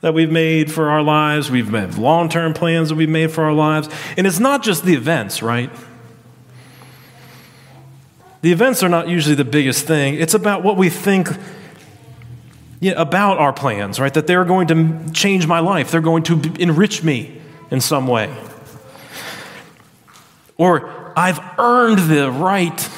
that 0.00 0.14
we've 0.14 0.30
made 0.30 0.70
for 0.70 0.90
our 0.90 1.02
lives, 1.02 1.50
we've 1.50 1.70
made 1.70 1.94
long 1.94 2.28
term 2.28 2.54
plans 2.54 2.90
that 2.90 2.94
we've 2.94 3.08
made 3.08 3.32
for 3.32 3.44
our 3.44 3.52
lives. 3.52 3.88
And 4.16 4.26
it's 4.26 4.38
not 4.38 4.62
just 4.62 4.84
the 4.84 4.94
events, 4.94 5.42
right? 5.42 5.70
The 8.42 8.52
events 8.52 8.82
are 8.84 8.88
not 8.88 9.08
usually 9.08 9.34
the 9.34 9.44
biggest 9.44 9.86
thing, 9.86 10.14
it's 10.14 10.34
about 10.34 10.62
what 10.62 10.76
we 10.76 10.90
think. 10.90 11.28
about 12.96 13.38
our 13.38 13.52
plans, 13.52 13.98
right? 13.98 14.14
That 14.14 14.28
they're 14.28 14.44
going 14.44 14.68
to 14.68 15.10
change 15.12 15.48
my 15.48 15.58
life. 15.58 15.90
They're 15.90 16.00
going 16.00 16.22
to 16.24 16.40
enrich 16.60 17.02
me 17.02 17.40
in 17.72 17.80
some 17.80 18.06
way. 18.06 18.32
Or 20.56 21.07
I've 21.18 21.40
earned 21.58 21.98
the 21.98 22.30
right 22.30 22.88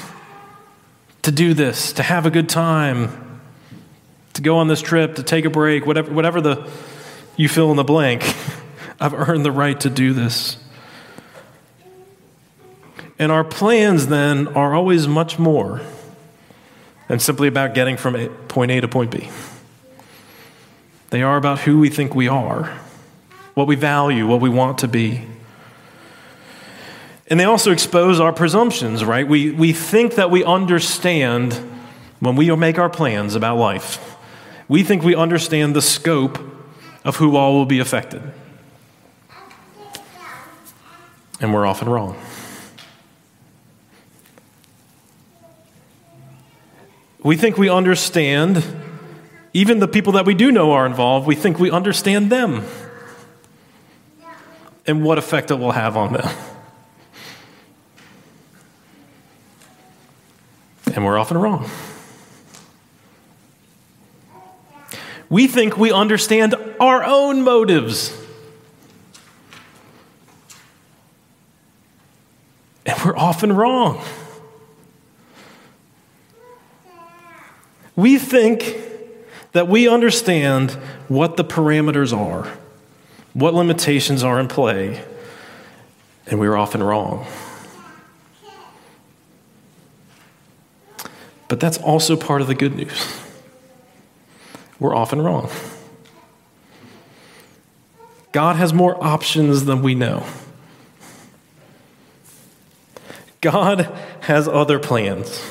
to 1.23 1.33
do 1.33 1.55
this, 1.55 1.95
to 1.95 2.03
have 2.03 2.27
a 2.27 2.31
good 2.31 2.51
time, 2.51 3.41
to 4.35 4.43
go 4.43 4.59
on 4.59 4.69
this 4.69 4.83
trip, 4.83 5.15
to 5.15 5.23
take 5.23 5.47
a 5.47 5.51
break, 5.51 5.87
whatever, 5.87 6.13
whatever 6.13 6.43
the, 6.43 6.71
you 7.39 7.49
fill 7.49 7.71
in 7.71 7.79
the 7.79 7.83
blank. 7.83 8.23
I've 9.01 9.15
earned 9.15 9.43
the 9.43 9.51
right 9.51 9.81
to 9.81 9.89
do 9.89 10.13
this. 10.13 10.59
And 13.19 13.33
our 13.33 13.43
plans 13.43 14.09
then 14.09 14.49
are 14.49 14.75
always 14.75 15.09
much 15.09 15.39
more 15.39 15.81
than 17.09 17.21
simply 17.21 17.49
about 17.49 17.73
getting 17.73 17.97
from 17.97 18.29
point 18.49 18.71
A 18.71 18.83
to 18.83 18.89
point 18.89 19.13
B. 19.13 19.31
They 21.09 21.23
are 21.23 21.39
about 21.39 21.61
who 21.61 21.79
we 21.79 21.89
think 21.89 22.15
we 22.15 22.29
are, 22.29 22.65
what 23.55 23.67
we 23.67 23.77
value, 23.77 24.27
what 24.27 24.43
we 24.43 24.51
want 24.51 24.77
to 24.81 24.89
be. 24.89 25.25
And 27.31 27.39
they 27.39 27.45
also 27.45 27.71
expose 27.71 28.19
our 28.19 28.33
presumptions, 28.33 29.05
right? 29.05 29.27
We, 29.27 29.53
we 29.53 29.73
think 29.73 30.17
that 30.17 30.33
we 30.33 30.43
understand 30.43 31.55
when 32.19 32.35
we 32.35 32.55
make 32.57 32.77
our 32.77 32.91
plans 32.91 33.37
about 33.37 33.57
life. 33.57 34.17
We 34.67 34.83
think 34.83 35.05
we 35.05 35.15
understand 35.15 35.77
the 35.77 35.81
scope 35.81 36.41
of 37.05 37.17
who 37.17 37.37
all 37.37 37.55
will 37.55 37.67
be 37.67 37.79
affected. 37.79 38.21
And 41.41 41.55
we're 41.55 41.67
often 41.67 41.89
wrong. 41.89 42.17
We 47.23 47.37
think 47.37 47.57
we 47.57 47.69
understand, 47.69 48.65
even 49.53 49.79
the 49.79 49.89
people 49.89 50.15
that 50.15 50.27
we 50.27 50.35
do 50.35 50.51
know 50.51 50.73
are 50.73 50.85
involved, 50.85 51.29
we 51.29 51.37
think 51.37 51.59
we 51.59 51.71
understand 51.71 52.31
them 52.31 52.65
and 54.87 55.05
what 55.05 55.19
effect 55.19 55.51
it 55.51 55.57
will 55.57 55.73
have 55.73 55.97
on 55.97 56.15
them. 56.15 56.29
And 61.01 61.07
we're 61.07 61.19
often 61.19 61.39
wrong. 61.39 61.67
We 65.31 65.47
think 65.47 65.79
we 65.79 65.91
understand 65.91 66.55
our 66.79 67.03
own 67.03 67.41
motives. 67.41 68.15
And 72.85 73.03
we're 73.03 73.17
often 73.17 73.55
wrong. 73.55 74.05
We 77.97 78.19
think 78.19 78.77
that 79.53 79.69
we 79.69 79.89
understand 79.89 80.73
what 81.09 81.39
the 81.39 81.45
parameters 81.45 82.15
are, 82.15 82.59
what 83.33 83.55
limitations 83.55 84.23
are 84.23 84.39
in 84.39 84.49
play, 84.49 85.03
and 86.27 86.39
we're 86.39 86.59
often 86.59 86.83
wrong. 86.83 87.27
But 91.51 91.59
that's 91.59 91.79
also 91.79 92.17
part 92.17 92.41
of 92.41 92.47
the 92.47 92.55
good 92.55 92.77
news. 92.77 93.21
We're 94.79 94.95
often 94.95 95.21
wrong. 95.21 95.51
God 98.31 98.55
has 98.55 98.73
more 98.73 99.03
options 99.03 99.65
than 99.65 99.83
we 99.83 99.97
know. 99.97 100.25
God 103.41 103.93
has 104.21 104.47
other 104.47 104.79
plans. 104.79 105.45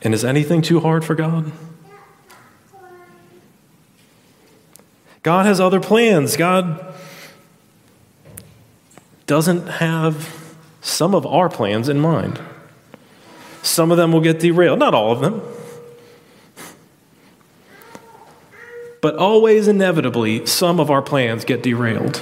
And 0.00 0.14
is 0.14 0.24
anything 0.24 0.62
too 0.62 0.80
hard 0.80 1.04
for 1.04 1.14
God? 1.14 1.52
God 5.22 5.44
has 5.44 5.60
other 5.60 5.78
plans. 5.78 6.38
God 6.38 6.94
doesn't 9.26 9.66
have 9.66 10.56
some 10.80 11.14
of 11.14 11.26
our 11.26 11.50
plans 11.50 11.90
in 11.90 12.00
mind. 12.00 12.40
Some 13.62 13.90
of 13.90 13.96
them 13.96 14.12
will 14.12 14.20
get 14.20 14.40
derailed, 14.40 14.78
not 14.78 14.94
all 14.94 15.12
of 15.12 15.20
them. 15.20 15.42
But 19.00 19.16
always, 19.16 19.66
inevitably, 19.68 20.46
some 20.46 20.78
of 20.78 20.90
our 20.90 21.02
plans 21.02 21.44
get 21.44 21.62
derailed. 21.62 22.20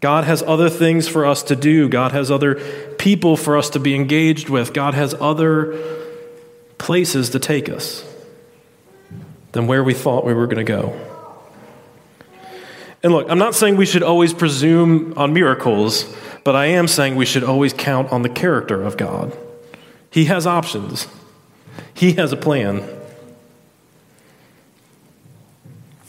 God 0.00 0.24
has 0.24 0.42
other 0.42 0.68
things 0.68 1.08
for 1.08 1.24
us 1.24 1.42
to 1.44 1.56
do. 1.56 1.88
God 1.88 2.12
has 2.12 2.30
other 2.30 2.56
people 2.98 3.36
for 3.36 3.56
us 3.56 3.70
to 3.70 3.80
be 3.80 3.94
engaged 3.94 4.48
with. 4.48 4.72
God 4.72 4.94
has 4.94 5.14
other 5.14 5.78
places 6.78 7.30
to 7.30 7.38
take 7.38 7.68
us 7.68 8.04
than 9.52 9.66
where 9.66 9.82
we 9.82 9.94
thought 9.94 10.24
we 10.24 10.34
were 10.34 10.46
going 10.46 10.64
to 10.64 10.64
go. 10.64 11.00
And 13.02 13.12
look, 13.12 13.30
I'm 13.30 13.38
not 13.38 13.54
saying 13.54 13.76
we 13.76 13.86
should 13.86 14.02
always 14.02 14.34
presume 14.34 15.14
on 15.16 15.32
miracles, 15.32 16.12
but 16.44 16.56
I 16.56 16.66
am 16.66 16.88
saying 16.88 17.16
we 17.16 17.26
should 17.26 17.44
always 17.44 17.72
count 17.72 18.12
on 18.12 18.22
the 18.22 18.28
character 18.28 18.82
of 18.82 18.96
God. 18.96 19.36
He 20.16 20.24
has 20.24 20.46
options, 20.46 21.08
He 21.92 22.14
has 22.14 22.32
a 22.32 22.38
plan. 22.38 22.88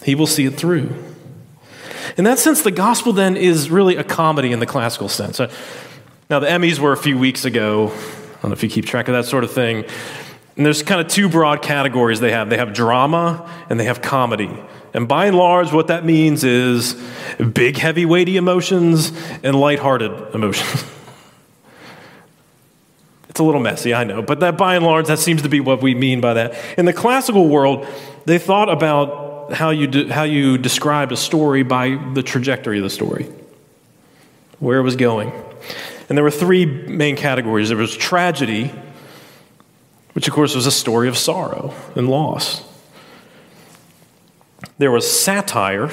He 0.05 0.15
will 0.15 0.27
see 0.27 0.45
it 0.45 0.53
through. 0.53 0.95
In 2.15 2.23
that 2.23 2.39
sense, 2.39 2.61
the 2.61 2.71
gospel 2.71 3.11
then 3.11 3.35
is 3.35 3.69
really 3.69 3.97
a 3.97 4.05
comedy 4.05 4.53
in 4.53 4.61
the 4.61 4.65
classical 4.65 5.09
sense. 5.09 5.41
Uh, 5.41 5.51
now, 6.29 6.39
the 6.39 6.47
Emmys 6.47 6.79
were 6.79 6.93
a 6.93 6.97
few 6.97 7.17
weeks 7.17 7.43
ago. 7.43 7.87
I 7.89 8.41
don't 8.41 8.45
know 8.45 8.51
if 8.53 8.63
you 8.63 8.69
keep 8.69 8.85
track 8.85 9.09
of 9.09 9.13
that 9.13 9.25
sort 9.25 9.43
of 9.43 9.51
thing. 9.51 9.83
And 10.55 10.65
there's 10.65 10.83
kind 10.83 11.01
of 11.01 11.09
two 11.09 11.27
broad 11.27 11.61
categories 11.61 12.21
they 12.21 12.31
have 12.31 12.49
they 12.49 12.57
have 12.57 12.71
drama 12.71 13.51
and 13.69 13.77
they 13.77 13.85
have 13.85 14.01
comedy. 14.01 14.57
And 14.93 15.09
by 15.09 15.25
and 15.25 15.35
large, 15.35 15.73
what 15.73 15.87
that 15.87 16.05
means 16.05 16.45
is 16.45 16.93
big, 17.53 17.75
heavy, 17.75 18.05
weighty 18.05 18.37
emotions 18.37 19.11
and 19.43 19.59
lighthearted 19.59 20.33
emotions. 20.33 20.85
it's 23.37 23.41
a 23.41 23.43
little 23.43 23.61
messy, 23.61 23.93
I 23.93 24.03
know, 24.03 24.23
but 24.23 24.39
that 24.39 24.57
by 24.57 24.75
and 24.77 24.83
large, 24.83 25.05
that 25.05 25.19
seems 25.19 25.43
to 25.43 25.49
be 25.49 25.59
what 25.59 25.79
we 25.79 25.93
mean 25.93 26.21
by 26.21 26.33
that. 26.33 26.55
In 26.75 26.85
the 26.85 26.93
classical 26.93 27.47
world, 27.47 27.85
they 28.25 28.39
thought 28.39 28.67
about 28.67 29.53
how 29.53 29.69
you, 29.69 29.85
de- 29.85 30.11
how 30.11 30.23
you 30.23 30.57
described 30.57 31.11
a 31.11 31.15
story 31.15 31.61
by 31.61 31.99
the 32.15 32.23
trajectory 32.23 32.77
of 32.77 32.83
the 32.83 32.89
story, 32.89 33.29
where 34.57 34.79
it 34.79 34.81
was 34.81 34.95
going. 34.95 35.31
And 36.09 36.17
there 36.17 36.23
were 36.23 36.31
three 36.31 36.65
main 36.65 37.15
categories 37.15 37.69
there 37.69 37.77
was 37.77 37.95
tragedy, 37.95 38.73
which 40.13 40.27
of 40.27 40.33
course 40.33 40.55
was 40.55 40.65
a 40.65 40.71
story 40.71 41.07
of 41.07 41.15
sorrow 41.15 41.75
and 41.95 42.09
loss. 42.09 42.63
There 44.79 44.89
was 44.89 45.07
satire, 45.07 45.91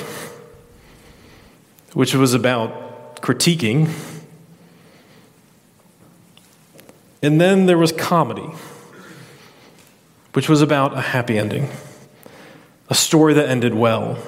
which 1.93 2.15
was 2.15 2.33
about 2.33 3.21
critiquing. 3.21 4.14
And 7.25 7.41
then 7.41 7.65
there 7.65 7.79
was 7.79 7.91
comedy, 7.91 8.51
which 10.35 10.47
was 10.47 10.61
about 10.61 10.93
a 10.93 11.01
happy 11.01 11.39
ending, 11.39 11.71
a 12.91 12.95
story 12.95 13.33
that 13.33 13.49
ended 13.49 13.73
well, 13.73 14.19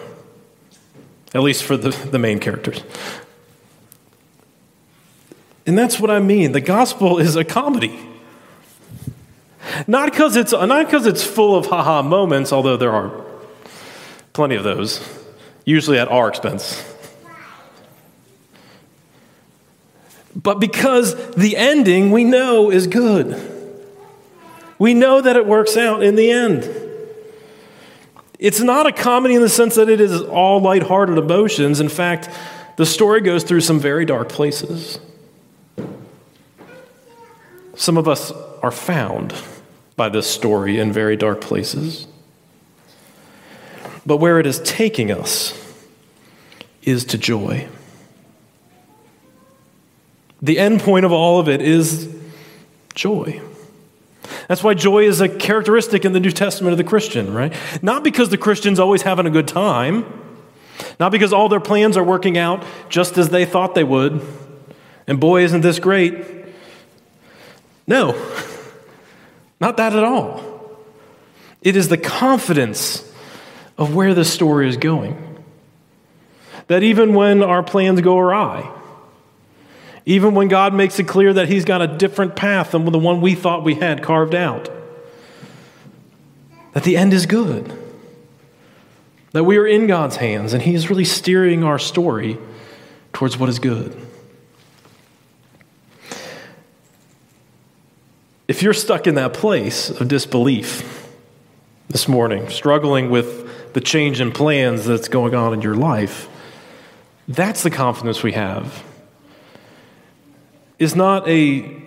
at 1.34 1.42
least 1.42 1.62
for 1.62 1.76
the, 1.76 1.90
the 1.90 2.18
main 2.18 2.38
characters. 2.38 2.82
And 5.66 5.76
that's 5.76 6.00
what 6.00 6.10
I 6.10 6.20
mean. 6.20 6.52
The 6.52 6.60
gospel 6.62 7.18
is 7.18 7.36
a 7.36 7.44
comedy. 7.44 7.98
Not 9.86 10.10
because 10.10 10.34
it's, 10.34 10.52
not 10.52 10.86
because 10.86 11.06
it's 11.06 11.22
full 11.22 11.54
of 11.54 11.66
haha 11.66 12.02
moments, 12.02 12.50
although 12.50 12.78
there 12.78 12.92
are 12.92 13.12
plenty 14.32 14.54
of 14.54 14.64
those, 14.64 15.06
usually 15.66 15.98
at 15.98 16.08
our 16.08 16.28
expense. 16.28 16.95
But 20.36 20.60
because 20.60 21.14
the 21.34 21.56
ending 21.56 22.10
we 22.10 22.22
know 22.22 22.70
is 22.70 22.86
good. 22.86 23.54
We 24.78 24.92
know 24.92 25.22
that 25.22 25.34
it 25.34 25.46
works 25.46 25.78
out 25.78 26.02
in 26.02 26.14
the 26.14 26.30
end. 26.30 26.70
It's 28.38 28.60
not 28.60 28.86
a 28.86 28.92
comedy 28.92 29.34
in 29.34 29.40
the 29.40 29.48
sense 29.48 29.76
that 29.76 29.88
it 29.88 29.98
is 29.98 30.20
all 30.20 30.60
lighthearted 30.60 31.16
emotions. 31.16 31.80
In 31.80 31.88
fact, 31.88 32.28
the 32.76 32.84
story 32.84 33.22
goes 33.22 33.44
through 33.44 33.62
some 33.62 33.80
very 33.80 34.04
dark 34.04 34.28
places. 34.28 35.00
Some 37.74 37.96
of 37.96 38.06
us 38.06 38.30
are 38.62 38.70
found 38.70 39.34
by 39.96 40.10
this 40.10 40.26
story 40.26 40.78
in 40.78 40.92
very 40.92 41.16
dark 41.16 41.40
places. 41.40 42.06
But 44.04 44.18
where 44.18 44.38
it 44.38 44.46
is 44.46 44.60
taking 44.60 45.10
us 45.10 45.54
is 46.82 47.06
to 47.06 47.18
joy. 47.18 47.68
The 50.42 50.58
end 50.58 50.80
point 50.80 51.04
of 51.04 51.12
all 51.12 51.40
of 51.40 51.48
it 51.48 51.62
is 51.62 52.14
joy. 52.94 53.40
That's 54.48 54.62
why 54.62 54.74
joy 54.74 55.04
is 55.04 55.20
a 55.20 55.28
characteristic 55.28 56.04
in 56.04 56.12
the 56.12 56.20
New 56.20 56.30
Testament 56.30 56.72
of 56.72 56.78
the 56.78 56.84
Christian, 56.84 57.32
right? 57.32 57.54
Not 57.82 58.04
because 58.04 58.28
the 58.28 58.38
Christian's 58.38 58.78
always 58.78 59.02
having 59.02 59.26
a 59.26 59.30
good 59.30 59.48
time, 59.48 60.04
not 61.00 61.12
because 61.12 61.32
all 61.32 61.48
their 61.48 61.60
plans 61.60 61.96
are 61.96 62.04
working 62.04 62.36
out 62.36 62.64
just 62.88 63.18
as 63.18 63.30
they 63.30 63.44
thought 63.44 63.74
they 63.74 63.84
would, 63.84 64.20
and 65.06 65.20
boy, 65.20 65.42
isn't 65.42 65.60
this 65.60 65.78
great. 65.78 66.24
No, 67.86 68.12
not 69.60 69.76
that 69.76 69.94
at 69.94 70.04
all. 70.04 70.42
It 71.62 71.76
is 71.76 71.88
the 71.88 71.98
confidence 71.98 73.02
of 73.78 73.94
where 73.94 74.14
the 74.14 74.24
story 74.24 74.68
is 74.68 74.76
going. 74.76 75.44
That 76.68 76.82
even 76.82 77.14
when 77.14 77.42
our 77.42 77.62
plans 77.62 78.00
go 78.00 78.18
awry, 78.18 78.75
even 80.06 80.36
when 80.36 80.46
God 80.46 80.72
makes 80.72 81.00
it 81.00 81.08
clear 81.08 81.32
that 81.32 81.48
He's 81.48 81.64
got 81.64 81.82
a 81.82 81.88
different 81.88 82.36
path 82.36 82.70
than 82.70 82.84
the 82.84 82.98
one 82.98 83.20
we 83.20 83.34
thought 83.34 83.64
we 83.64 83.74
had 83.74 84.02
carved 84.04 84.36
out, 84.36 84.70
that 86.72 86.84
the 86.84 86.96
end 86.96 87.12
is 87.12 87.26
good. 87.26 87.76
That 89.32 89.44
we 89.44 89.58
are 89.58 89.66
in 89.66 89.88
God's 89.88 90.16
hands 90.16 90.52
and 90.52 90.62
He 90.62 90.74
is 90.74 90.88
really 90.88 91.04
steering 91.04 91.64
our 91.64 91.78
story 91.78 92.38
towards 93.12 93.36
what 93.36 93.48
is 93.48 93.58
good. 93.58 94.00
If 98.46 98.62
you're 98.62 98.74
stuck 98.74 99.08
in 99.08 99.16
that 99.16 99.34
place 99.34 99.90
of 99.90 100.06
disbelief 100.06 101.10
this 101.88 102.06
morning, 102.06 102.48
struggling 102.48 103.10
with 103.10 103.72
the 103.72 103.80
change 103.80 104.20
in 104.20 104.30
plans 104.30 104.84
that's 104.84 105.08
going 105.08 105.34
on 105.34 105.52
in 105.52 105.62
your 105.62 105.74
life, 105.74 106.28
that's 107.26 107.64
the 107.64 107.70
confidence 107.70 108.22
we 108.22 108.32
have. 108.32 108.84
Is 110.78 110.94
not 110.94 111.26
a 111.28 111.82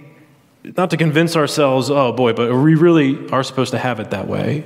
not 0.64 0.90
to 0.90 0.98
convince 0.98 1.36
ourselves, 1.36 1.90
oh 1.90 2.12
boy, 2.12 2.34
but 2.34 2.52
we 2.52 2.76
really 2.76 3.30
are 3.30 3.44
supposed 3.44 3.72
to 3.72 3.78
have 3.78 4.00
it 4.00 4.12
that 4.12 4.28
way. 4.28 4.66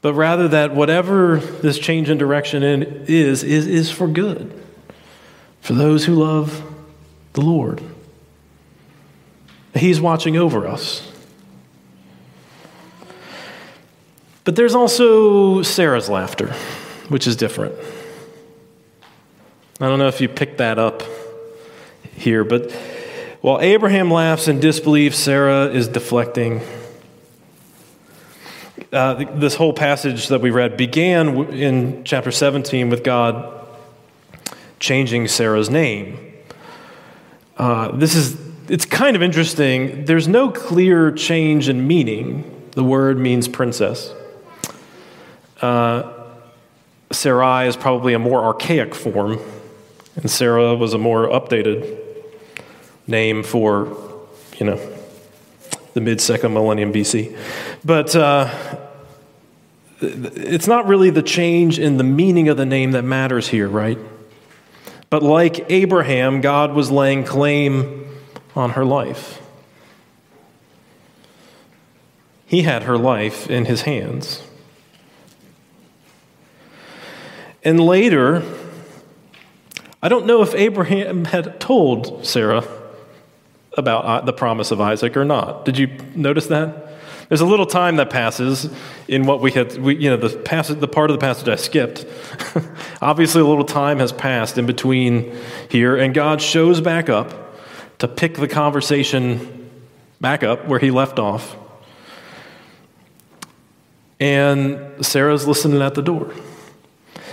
But 0.00 0.14
rather 0.14 0.48
that 0.48 0.74
whatever 0.74 1.38
this 1.38 1.78
change 1.78 2.10
in 2.10 2.18
direction 2.18 2.62
in 2.62 2.82
is, 3.06 3.42
is, 3.42 3.66
is 3.66 3.90
for 3.90 4.06
good, 4.06 4.52
for 5.60 5.72
those 5.72 6.04
who 6.04 6.14
love 6.14 6.62
the 7.32 7.40
Lord. 7.40 7.80
He's 9.74 10.00
watching 10.00 10.36
over 10.36 10.66
us. 10.66 11.10
But 14.44 14.56
there's 14.56 14.74
also 14.74 15.62
Sarah's 15.62 16.10
laughter, 16.10 16.52
which 17.08 17.26
is 17.26 17.34
different. 17.34 17.74
I 19.80 19.88
don't 19.88 19.98
know 19.98 20.08
if 20.08 20.20
you 20.20 20.28
picked 20.28 20.58
that 20.58 20.78
up 20.78 21.02
here, 22.16 22.44
but 22.44 22.72
while 23.44 23.60
Abraham 23.60 24.10
laughs 24.10 24.48
in 24.48 24.58
disbelief, 24.58 25.14
Sarah 25.14 25.66
is 25.66 25.86
deflecting. 25.86 26.62
Uh, 28.90 29.24
this 29.34 29.54
whole 29.54 29.74
passage 29.74 30.28
that 30.28 30.40
we 30.40 30.50
read 30.50 30.78
began 30.78 31.52
in 31.52 32.04
chapter 32.04 32.30
17 32.30 32.88
with 32.88 33.04
God 33.04 33.66
changing 34.80 35.28
Sarah's 35.28 35.68
name. 35.68 36.32
Uh, 37.58 37.94
this 37.94 38.14
is 38.14 38.40
it's 38.68 38.86
kind 38.86 39.14
of 39.14 39.22
interesting. 39.22 40.06
There's 40.06 40.26
no 40.26 40.50
clear 40.50 41.12
change 41.12 41.68
in 41.68 41.86
meaning. 41.86 42.70
The 42.70 42.82
word 42.82 43.18
means 43.18 43.46
princess. 43.46 44.10
Uh, 45.60 46.10
Sarai 47.10 47.68
is 47.68 47.76
probably 47.76 48.14
a 48.14 48.18
more 48.18 48.42
archaic 48.42 48.94
form, 48.94 49.38
and 50.16 50.30
Sarah 50.30 50.74
was 50.74 50.94
a 50.94 50.98
more 50.98 51.28
updated 51.28 52.03
name 53.06 53.42
for, 53.42 53.86
you 54.58 54.66
know, 54.66 54.94
the 55.94 56.00
mid 56.00 56.20
second 56.20 56.52
millennium 56.52 56.92
BC. 56.92 57.36
But 57.84 58.14
uh, 58.16 58.52
it's 60.00 60.66
not 60.66 60.86
really 60.86 61.10
the 61.10 61.22
change 61.22 61.78
in 61.78 61.96
the 61.96 62.04
meaning 62.04 62.48
of 62.48 62.56
the 62.56 62.66
name 62.66 62.92
that 62.92 63.02
matters 63.02 63.48
here, 63.48 63.68
right? 63.68 63.98
But 65.10 65.22
like 65.22 65.70
Abraham, 65.70 66.40
God 66.40 66.74
was 66.74 66.90
laying 66.90 67.24
claim 67.24 68.08
on 68.56 68.70
her 68.70 68.84
life. 68.84 69.40
He 72.46 72.62
had 72.62 72.84
her 72.84 72.98
life 72.98 73.50
in 73.50 73.64
his 73.64 73.82
hands. 73.82 74.42
And 77.62 77.80
later, 77.80 78.42
I 80.02 80.08
don't 80.08 80.26
know 80.26 80.42
if 80.42 80.54
Abraham 80.54 81.24
had 81.26 81.58
told 81.60 82.26
Sarah 82.26 82.64
about 83.76 84.04
uh, 84.04 84.20
the 84.20 84.32
promise 84.32 84.70
of 84.70 84.80
Isaac 84.80 85.16
or 85.16 85.24
not. 85.24 85.64
Did 85.64 85.78
you 85.78 85.88
notice 86.14 86.46
that? 86.48 86.92
There's 87.28 87.40
a 87.40 87.46
little 87.46 87.66
time 87.66 87.96
that 87.96 88.10
passes 88.10 88.70
in 89.08 89.24
what 89.24 89.40
we 89.40 89.50
had, 89.50 89.76
we, 89.78 89.96
you 89.96 90.10
know, 90.10 90.16
the, 90.16 90.36
passage, 90.36 90.78
the 90.78 90.88
part 90.88 91.10
of 91.10 91.18
the 91.18 91.20
passage 91.20 91.48
I 91.48 91.56
skipped. 91.56 92.06
Obviously, 93.02 93.40
a 93.40 93.46
little 93.46 93.64
time 93.64 93.98
has 93.98 94.12
passed 94.12 94.58
in 94.58 94.66
between 94.66 95.34
here, 95.70 95.96
and 95.96 96.14
God 96.14 96.42
shows 96.42 96.80
back 96.80 97.08
up 97.08 97.58
to 97.98 98.08
pick 98.08 98.34
the 98.34 98.48
conversation 98.48 99.70
back 100.20 100.42
up 100.42 100.66
where 100.66 100.78
he 100.78 100.90
left 100.90 101.18
off. 101.18 101.56
And 104.20 105.04
Sarah's 105.04 105.46
listening 105.46 105.82
at 105.82 105.94
the 105.94 106.02
door. 106.02 106.32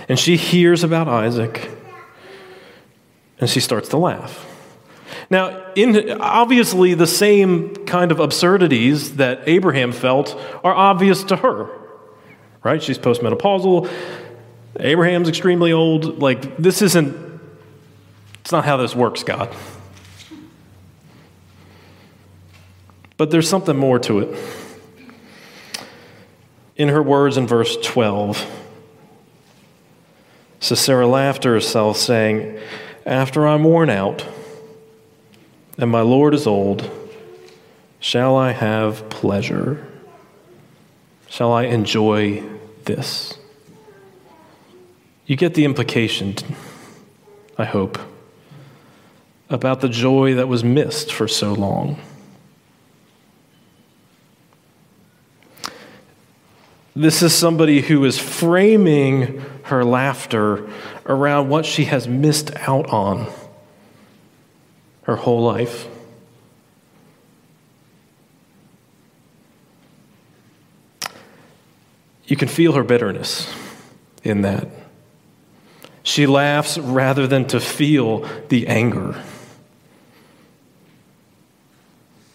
And 0.08 0.18
she 0.18 0.36
hears 0.36 0.82
about 0.82 1.08
Isaac 1.08 1.70
and 3.38 3.48
she 3.48 3.60
starts 3.60 3.88
to 3.90 3.96
laugh. 3.96 4.46
Now, 5.32 5.72
in, 5.74 6.20
obviously, 6.20 6.92
the 6.92 7.06
same 7.06 7.74
kind 7.86 8.12
of 8.12 8.20
absurdities 8.20 9.16
that 9.16 9.44
Abraham 9.46 9.92
felt 9.92 10.38
are 10.62 10.74
obvious 10.74 11.24
to 11.24 11.36
her, 11.36 11.70
right? 12.62 12.82
She's 12.82 12.98
postmenopausal. 12.98 13.90
Abraham's 14.78 15.30
extremely 15.30 15.72
old. 15.72 16.18
Like, 16.18 16.58
this 16.58 16.82
isn't, 16.82 17.40
it's 18.42 18.52
not 18.52 18.66
how 18.66 18.76
this 18.76 18.94
works, 18.94 19.22
God. 19.22 19.48
But 23.16 23.30
there's 23.30 23.48
something 23.48 23.78
more 23.78 23.98
to 24.00 24.18
it. 24.18 24.38
In 26.76 26.90
her 26.90 27.02
words 27.02 27.38
in 27.38 27.46
verse 27.46 27.78
12, 27.82 28.60
so 30.60 30.74
Sarah 30.74 31.06
laughed 31.06 31.44
to 31.44 31.48
herself, 31.48 31.96
saying, 31.96 32.58
After 33.06 33.48
I'm 33.48 33.64
worn 33.64 33.88
out 33.88 34.26
and 35.78 35.90
my 35.90 36.00
Lord 36.00 36.34
is 36.34 36.46
old, 36.46 36.88
shall 38.00 38.36
I 38.36 38.52
have 38.52 39.08
pleasure? 39.08 39.86
Shall 41.28 41.52
I 41.52 41.64
enjoy 41.64 42.42
this? 42.84 43.38
You 45.26 45.36
get 45.36 45.54
the 45.54 45.64
implication, 45.64 46.34
I 47.56 47.64
hope, 47.64 47.98
about 49.48 49.80
the 49.80 49.88
joy 49.88 50.34
that 50.34 50.48
was 50.48 50.62
missed 50.62 51.12
for 51.12 51.26
so 51.26 51.52
long. 51.52 51.98
This 56.94 57.22
is 57.22 57.32
somebody 57.32 57.80
who 57.80 58.04
is 58.04 58.18
framing 58.18 59.42
her 59.64 59.82
laughter 59.82 60.68
around 61.06 61.48
what 61.48 61.64
she 61.64 61.86
has 61.86 62.06
missed 62.06 62.54
out 62.68 62.86
on 62.90 63.32
her 65.02 65.16
whole 65.16 65.42
life. 65.42 65.88
You 72.26 72.36
can 72.36 72.48
feel 72.48 72.72
her 72.72 72.84
bitterness 72.84 73.52
in 74.22 74.42
that. 74.42 74.68
She 76.02 76.26
laughs 76.26 76.78
rather 76.78 77.26
than 77.26 77.46
to 77.48 77.60
feel 77.60 78.26
the 78.48 78.66
anger 78.66 79.22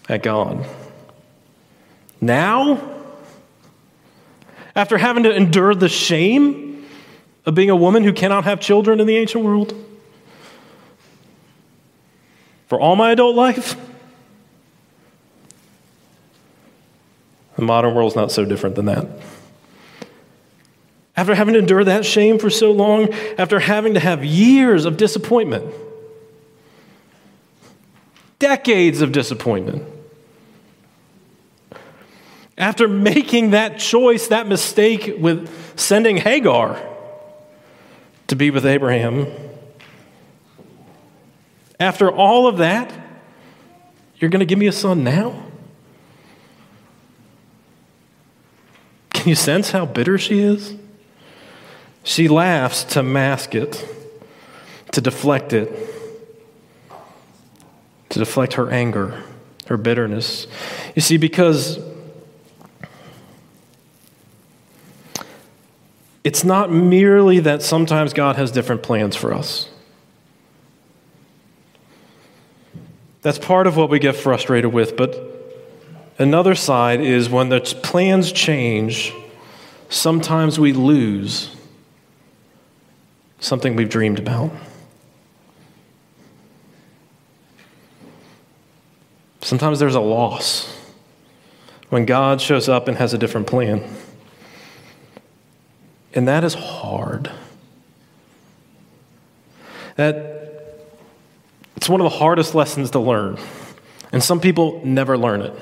at 0.08 0.24
God. 0.24 0.66
Now, 2.22 2.96
after 4.76 4.98
having 4.98 5.24
to 5.24 5.36
endure 5.36 5.74
the 5.74 5.90
shame 5.90 6.86
of 7.46 7.56
being 7.56 7.70
a 7.70 7.76
woman 7.76 8.04
who 8.04 8.14
cannot 8.14 8.44
have 8.44 8.60
children 8.60 9.00
in 9.00 9.08
the 9.08 9.18
ancient 9.18 9.44
world? 9.44 9.74
For 12.68 12.80
all 12.80 12.96
my 12.96 13.12
adult 13.12 13.36
life? 13.36 13.76
The 17.56 17.64
modern 17.64 17.96
world's 17.96 18.16
not 18.16 18.32
so 18.32 18.46
different 18.46 18.76
than 18.76 18.86
that. 18.86 19.08
After 21.16 21.34
having 21.34 21.54
to 21.54 21.60
endure 21.60 21.84
that 21.84 22.06
shame 22.06 22.38
for 22.38 22.52
so 22.52 22.72
long, 22.72 23.12
after 23.40 23.60
having 23.60 23.96
to 23.96 24.00
have 24.00 24.24
years 24.24 24.86
of 24.86 24.98
disappointment, 24.98 25.74
decades 28.38 29.02
of 29.02 29.12
disappointment, 29.12 29.84
after 32.58 32.88
making 32.88 33.52
that 33.52 33.80
choice, 33.80 34.28
that 34.28 34.48
mistake 34.48 35.16
with 35.18 35.50
sending 35.80 36.18
Hagar 36.18 36.80
to 38.28 38.36
be 38.36 38.52
with 38.52 38.66
Abraham, 38.66 39.26
after 41.80 42.12
all 42.12 42.48
of 42.48 42.58
that, 42.58 42.92
you're 44.18 44.30
going 44.30 44.40
to 44.40 44.46
give 44.46 44.60
me 44.60 44.68
a 44.68 44.72
son 44.72 45.04
now? 45.04 45.44
Can 49.12 49.30
you 49.30 49.36
sense 49.36 49.72
how 49.72 49.86
bitter 49.86 50.18
she 50.18 50.40
is? 50.40 50.76
She 52.04 52.28
laughs 52.28 52.84
to 52.86 53.04
mask 53.04 53.54
it, 53.54 53.86
to 54.94 55.02
deflect 55.02 55.54
it, 55.54 55.72
to 58.10 58.20
deflect 58.20 58.54
her 58.54 58.70
anger, 58.72 59.24
her 59.68 59.78
bitterness. 59.78 60.48
You 60.96 61.02
see, 61.02 61.18
because 61.18 61.80
It's 66.28 66.44
not 66.44 66.70
merely 66.70 67.40
that 67.40 67.62
sometimes 67.62 68.12
God 68.12 68.36
has 68.36 68.52
different 68.52 68.84
plans 68.84 69.16
for 69.16 69.34
us. 69.34 69.70
That's 73.22 73.40
part 73.40 73.68
of 73.68 73.76
what 73.76 73.90
we 73.90 74.00
get 74.00 74.16
frustrated 74.16 74.72
with, 74.72 74.96
but 74.96 75.16
another 76.18 76.56
side 76.56 77.02
is 77.02 77.30
when 77.30 77.50
the 77.50 77.60
plans 77.84 78.32
change, 78.32 79.14
sometimes 79.90 80.60
we 80.60 80.74
lose 80.74 81.56
something 83.40 83.76
we've 83.76 83.90
dreamed 83.90 84.20
about. 84.20 84.52
Sometimes 89.42 89.80
there's 89.80 89.96
a 89.96 90.02
loss 90.02 90.74
when 91.90 92.06
God 92.06 92.42
shows 92.42 92.68
up 92.68 92.88
and 92.88 92.98
has 92.98 93.14
a 93.14 93.18
different 93.18 93.48
plan. 93.48 93.84
And 96.14 96.28
that 96.28 96.44
is 96.44 96.54
hard. 96.54 97.32
That 99.96 100.47
it's 101.78 101.88
one 101.88 102.02
of 102.02 102.12
the 102.12 102.18
hardest 102.18 102.56
lessons 102.56 102.92
to 102.92 103.00
learn. 103.00 103.38
And 104.12 104.24
some 104.24 104.40
people 104.40 104.82
never 104.84 105.16
learn 105.16 105.42
it. 105.42 105.54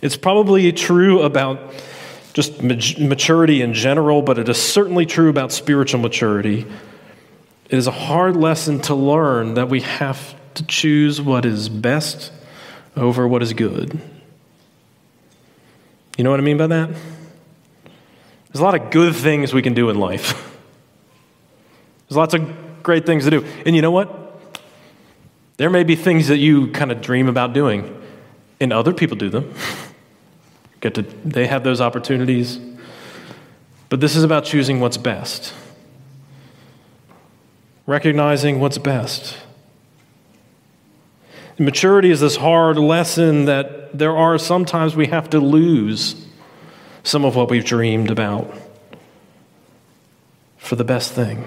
It's 0.00 0.16
probably 0.16 0.70
true 0.72 1.22
about 1.22 1.74
just 2.32 2.62
maturity 2.62 3.60
in 3.60 3.74
general, 3.74 4.22
but 4.22 4.38
it 4.38 4.48
is 4.48 4.56
certainly 4.56 5.04
true 5.04 5.28
about 5.28 5.50
spiritual 5.50 6.00
maturity. 6.00 6.64
It 7.68 7.76
is 7.76 7.88
a 7.88 7.90
hard 7.90 8.36
lesson 8.36 8.80
to 8.82 8.94
learn 8.94 9.54
that 9.54 9.68
we 9.68 9.80
have 9.80 10.36
to 10.54 10.64
choose 10.64 11.20
what 11.20 11.44
is 11.44 11.68
best 11.68 12.32
over 12.96 13.26
what 13.26 13.42
is 13.42 13.52
good. 13.52 14.00
You 16.16 16.22
know 16.22 16.30
what 16.30 16.38
I 16.38 16.44
mean 16.44 16.56
by 16.56 16.68
that? 16.68 16.88
There's 16.88 18.60
a 18.60 18.62
lot 18.62 18.76
of 18.76 18.92
good 18.92 19.16
things 19.16 19.52
we 19.52 19.62
can 19.62 19.74
do 19.74 19.90
in 19.90 19.98
life. 19.98 20.34
There's 22.08 22.16
lots 22.16 22.34
of 22.34 22.82
great 22.82 23.06
things 23.06 23.24
to 23.24 23.30
do. 23.30 23.44
And 23.66 23.74
you 23.76 23.82
know 23.82 23.90
what? 23.90 24.19
There 25.60 25.68
may 25.68 25.84
be 25.84 25.94
things 25.94 26.28
that 26.28 26.38
you 26.38 26.68
kind 26.68 26.90
of 26.90 27.02
dream 27.02 27.28
about 27.28 27.52
doing, 27.52 28.02
and 28.60 28.72
other 28.72 28.94
people 28.94 29.18
do 29.18 29.28
them. 29.28 29.52
Get 30.80 30.94
to, 30.94 31.02
they 31.02 31.48
have 31.48 31.64
those 31.64 31.82
opportunities. 31.82 32.58
But 33.90 34.00
this 34.00 34.16
is 34.16 34.24
about 34.24 34.46
choosing 34.46 34.80
what's 34.80 34.96
best, 34.96 35.52
recognizing 37.86 38.58
what's 38.58 38.78
best. 38.78 39.36
Maturity 41.58 42.10
is 42.10 42.20
this 42.20 42.36
hard 42.36 42.78
lesson 42.78 43.44
that 43.44 43.98
there 43.98 44.16
are 44.16 44.38
sometimes 44.38 44.96
we 44.96 45.08
have 45.08 45.28
to 45.28 45.40
lose 45.40 46.26
some 47.02 47.26
of 47.26 47.36
what 47.36 47.50
we've 47.50 47.66
dreamed 47.66 48.10
about 48.10 48.50
for 50.56 50.76
the 50.76 50.84
best 50.84 51.12
thing. 51.12 51.46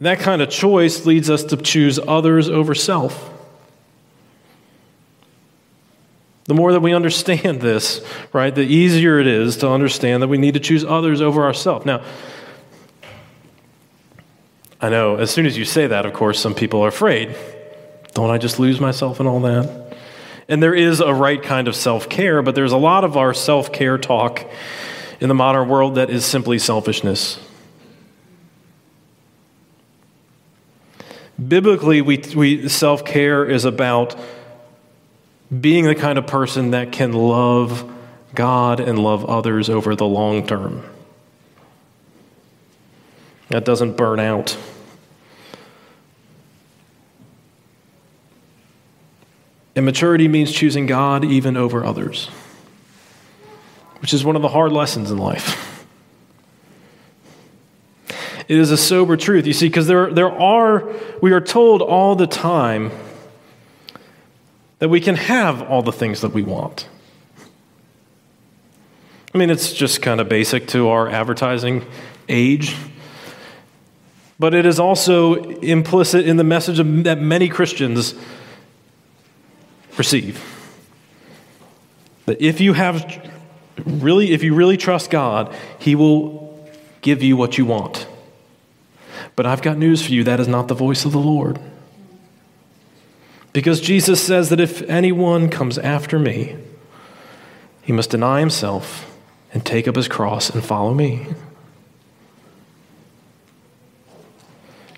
That 0.00 0.18
kind 0.18 0.42
of 0.42 0.50
choice 0.50 1.06
leads 1.06 1.30
us 1.30 1.44
to 1.44 1.56
choose 1.56 1.98
others 1.98 2.48
over 2.48 2.74
self. 2.74 3.32
The 6.44 6.54
more 6.54 6.72
that 6.72 6.80
we 6.80 6.94
understand 6.94 7.60
this, 7.60 8.04
right, 8.32 8.54
the 8.54 8.62
easier 8.62 9.18
it 9.18 9.26
is 9.26 9.56
to 9.58 9.68
understand 9.68 10.22
that 10.22 10.28
we 10.28 10.38
need 10.38 10.54
to 10.54 10.60
choose 10.60 10.84
others 10.84 11.20
over 11.20 11.44
ourselves. 11.44 11.86
Now, 11.86 12.04
I 14.80 14.90
know 14.90 15.16
as 15.16 15.30
soon 15.30 15.46
as 15.46 15.56
you 15.56 15.64
say 15.64 15.86
that, 15.88 16.06
of 16.06 16.12
course, 16.12 16.38
some 16.38 16.54
people 16.54 16.84
are 16.84 16.88
afraid 16.88 17.34
don't 18.16 18.30
I 18.30 18.38
just 18.38 18.58
lose 18.58 18.80
myself 18.80 19.20
in 19.20 19.26
all 19.26 19.40
that? 19.40 19.94
And 20.48 20.62
there 20.62 20.74
is 20.74 21.00
a 21.00 21.12
right 21.12 21.42
kind 21.42 21.68
of 21.68 21.76
self 21.76 22.08
care, 22.08 22.40
but 22.40 22.54
there's 22.54 22.72
a 22.72 22.78
lot 22.78 23.04
of 23.04 23.18
our 23.18 23.34
self 23.34 23.72
care 23.74 23.98
talk 23.98 24.42
in 25.20 25.28
the 25.28 25.34
modern 25.34 25.68
world 25.68 25.96
that 25.96 26.08
is 26.08 26.24
simply 26.24 26.58
selfishness. 26.58 27.38
Biblically, 31.44 32.00
we, 32.00 32.22
we, 32.34 32.68
self 32.68 33.04
care 33.04 33.44
is 33.44 33.64
about 33.64 34.18
being 35.60 35.84
the 35.84 35.94
kind 35.94 36.18
of 36.18 36.26
person 36.26 36.70
that 36.70 36.92
can 36.92 37.12
love 37.12 37.92
God 38.34 38.80
and 38.80 38.98
love 38.98 39.24
others 39.24 39.68
over 39.68 39.94
the 39.94 40.06
long 40.06 40.46
term. 40.46 40.82
That 43.48 43.64
doesn't 43.64 43.96
burn 43.96 44.18
out. 44.18 44.56
And 49.76 49.84
maturity 49.84 50.26
means 50.26 50.50
choosing 50.52 50.86
God 50.86 51.22
even 51.22 51.56
over 51.56 51.84
others, 51.84 52.28
which 54.00 54.14
is 54.14 54.24
one 54.24 54.36
of 54.36 54.42
the 54.42 54.48
hard 54.48 54.72
lessons 54.72 55.10
in 55.10 55.18
life. 55.18 55.65
It 58.48 58.58
is 58.58 58.70
a 58.70 58.76
sober 58.76 59.16
truth, 59.16 59.46
you 59.46 59.52
see, 59.52 59.68
because 59.68 59.86
there, 59.86 60.12
there 60.12 60.30
are, 60.30 60.88
we 61.20 61.32
are 61.32 61.40
told 61.40 61.82
all 61.82 62.14
the 62.14 62.28
time 62.28 62.92
that 64.78 64.88
we 64.88 65.00
can 65.00 65.16
have 65.16 65.62
all 65.62 65.82
the 65.82 65.92
things 65.92 66.20
that 66.20 66.32
we 66.32 66.42
want. 66.42 66.88
I 69.34 69.38
mean, 69.38 69.50
it's 69.50 69.72
just 69.72 70.00
kind 70.00 70.20
of 70.20 70.28
basic 70.28 70.68
to 70.68 70.88
our 70.88 71.08
advertising 71.08 71.84
age. 72.28 72.76
But 74.38 74.54
it 74.54 74.64
is 74.64 74.78
also 74.78 75.34
implicit 75.60 76.26
in 76.26 76.36
the 76.36 76.44
message 76.44 76.78
of, 76.78 77.04
that 77.04 77.20
many 77.20 77.48
Christians 77.48 78.14
receive. 79.98 80.42
That 82.26 82.40
if 82.40 82.60
you 82.60 82.74
have 82.74 83.30
really, 83.84 84.32
if 84.32 84.42
you 84.42 84.54
really 84.54 84.76
trust 84.76 85.10
God, 85.10 85.54
He 85.78 85.94
will 85.94 86.70
give 87.00 87.22
you 87.22 87.36
what 87.36 87.58
you 87.58 87.64
want. 87.64 88.06
But 89.36 89.46
I've 89.46 89.62
got 89.62 89.76
news 89.76 90.04
for 90.04 90.12
you 90.12 90.24
that 90.24 90.40
is 90.40 90.48
not 90.48 90.68
the 90.68 90.74
voice 90.74 91.04
of 91.04 91.12
the 91.12 91.18
Lord. 91.18 91.60
Because 93.52 93.80
Jesus 93.80 94.22
says 94.22 94.48
that 94.48 94.60
if 94.60 94.82
anyone 94.82 95.48
comes 95.48 95.78
after 95.78 96.18
me, 96.18 96.56
he 97.82 97.92
must 97.92 98.10
deny 98.10 98.40
himself 98.40 99.16
and 99.52 99.64
take 99.64 99.86
up 99.86 99.94
his 99.94 100.08
cross 100.08 100.50
and 100.50 100.64
follow 100.64 100.92
me. 100.92 101.26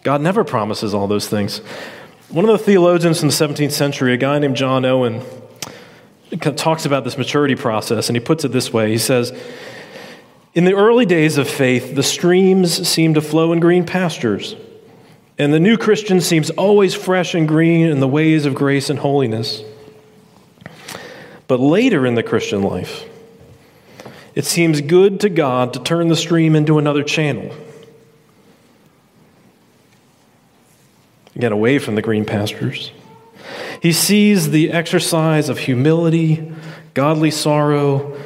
God 0.03 0.23
never 0.23 0.43
promises 0.43 0.95
all 0.95 1.07
those 1.07 1.29
things. 1.29 1.59
One 2.31 2.45
of 2.45 2.51
the 2.51 2.65
theologians 2.65 3.23
in 3.23 3.29
the 3.29 3.35
17th 3.35 3.73
century, 3.73 4.15
a 4.15 4.17
guy 4.17 4.39
named 4.39 4.57
John 4.57 4.85
Owen, 4.85 5.23
talks 6.57 6.85
about 6.85 7.05
this 7.05 7.19
maturity 7.19 7.55
process, 7.55 8.09
and 8.09 8.17
he 8.17 8.21
puts 8.21 8.45
it 8.45 8.53
this 8.53 8.73
way 8.73 8.91
He 8.91 8.99
says, 8.99 9.33
In 10.59 10.65
the 10.65 10.75
early 10.75 11.07
days 11.07 11.39
of 11.39 11.49
faith, 11.49 11.95
the 11.95 12.03
streams 12.03 12.89
seem 12.89 13.15
to 13.15 13.21
flow 13.21 13.53
in 13.53 13.61
green 13.61 13.87
pastures, 13.87 14.57
and 15.39 15.55
the 15.55 15.61
new 15.61 15.77
Christian 15.77 16.21
seems 16.21 16.51
always 16.51 16.97
fresh 16.97 17.33
and 17.33 17.47
green 17.47 17.87
in 17.87 18.01
the 18.01 18.09
ways 18.09 18.45
of 18.45 18.57
grace 18.57 18.91
and 18.91 18.99
holiness. 18.99 19.63
But 21.47 21.61
later 21.61 22.05
in 22.05 22.17
the 22.17 22.25
Christian 22.25 22.65
life, 22.65 23.05
it 24.35 24.45
seems 24.45 24.81
good 24.81 25.21
to 25.21 25.29
God 25.29 25.75
to 25.75 25.79
turn 25.79 26.09
the 26.09 26.17
stream 26.17 26.57
into 26.57 26.77
another 26.77 27.05
channel. 27.05 27.55
Get 31.39 31.53
away 31.53 31.79
from 31.79 31.95
the 31.95 32.03
green 32.03 32.25
pastures. 32.25 32.91
He 33.81 33.93
sees 33.93 34.51
the 34.51 34.73
exercise 34.73 35.49
of 35.49 35.59
humility, 35.59 36.53
godly 36.95 37.31
sorrow, 37.31 38.19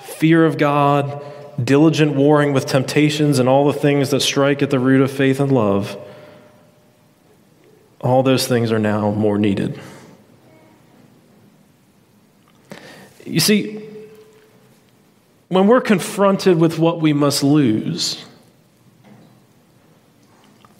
fear 0.00 0.46
of 0.46 0.56
God, 0.56 1.22
diligent 1.62 2.14
warring 2.14 2.52
with 2.52 2.66
temptations, 2.66 3.38
and 3.38 3.48
all 3.48 3.66
the 3.66 3.78
things 3.78 4.10
that 4.10 4.20
strike 4.20 4.62
at 4.62 4.70
the 4.70 4.78
root 4.78 5.00
of 5.00 5.10
faith 5.10 5.40
and 5.40 5.52
love. 5.52 5.96
All 8.00 8.22
those 8.22 8.46
things 8.46 8.70
are 8.70 8.78
now 8.78 9.10
more 9.12 9.38
needed. 9.38 9.80
You 13.24 13.40
see, 13.40 13.88
when 15.48 15.66
we're 15.66 15.80
confronted 15.80 16.58
with 16.58 16.78
what 16.78 17.00
we 17.00 17.12
must 17.12 17.42
lose, 17.42 18.24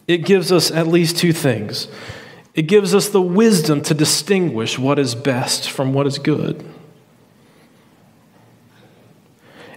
it 0.06 0.18
gives 0.18 0.52
us 0.52 0.70
at 0.70 0.87
least 0.87 1.16
two 1.16 1.32
things. 1.32 1.88
It 2.54 2.62
gives 2.62 2.94
us 2.94 3.08
the 3.08 3.22
wisdom 3.22 3.82
to 3.82 3.94
distinguish 3.94 4.78
what 4.78 4.98
is 4.98 5.14
best 5.14 5.70
from 5.70 5.92
what 5.94 6.06
is 6.06 6.18
good. 6.18 6.64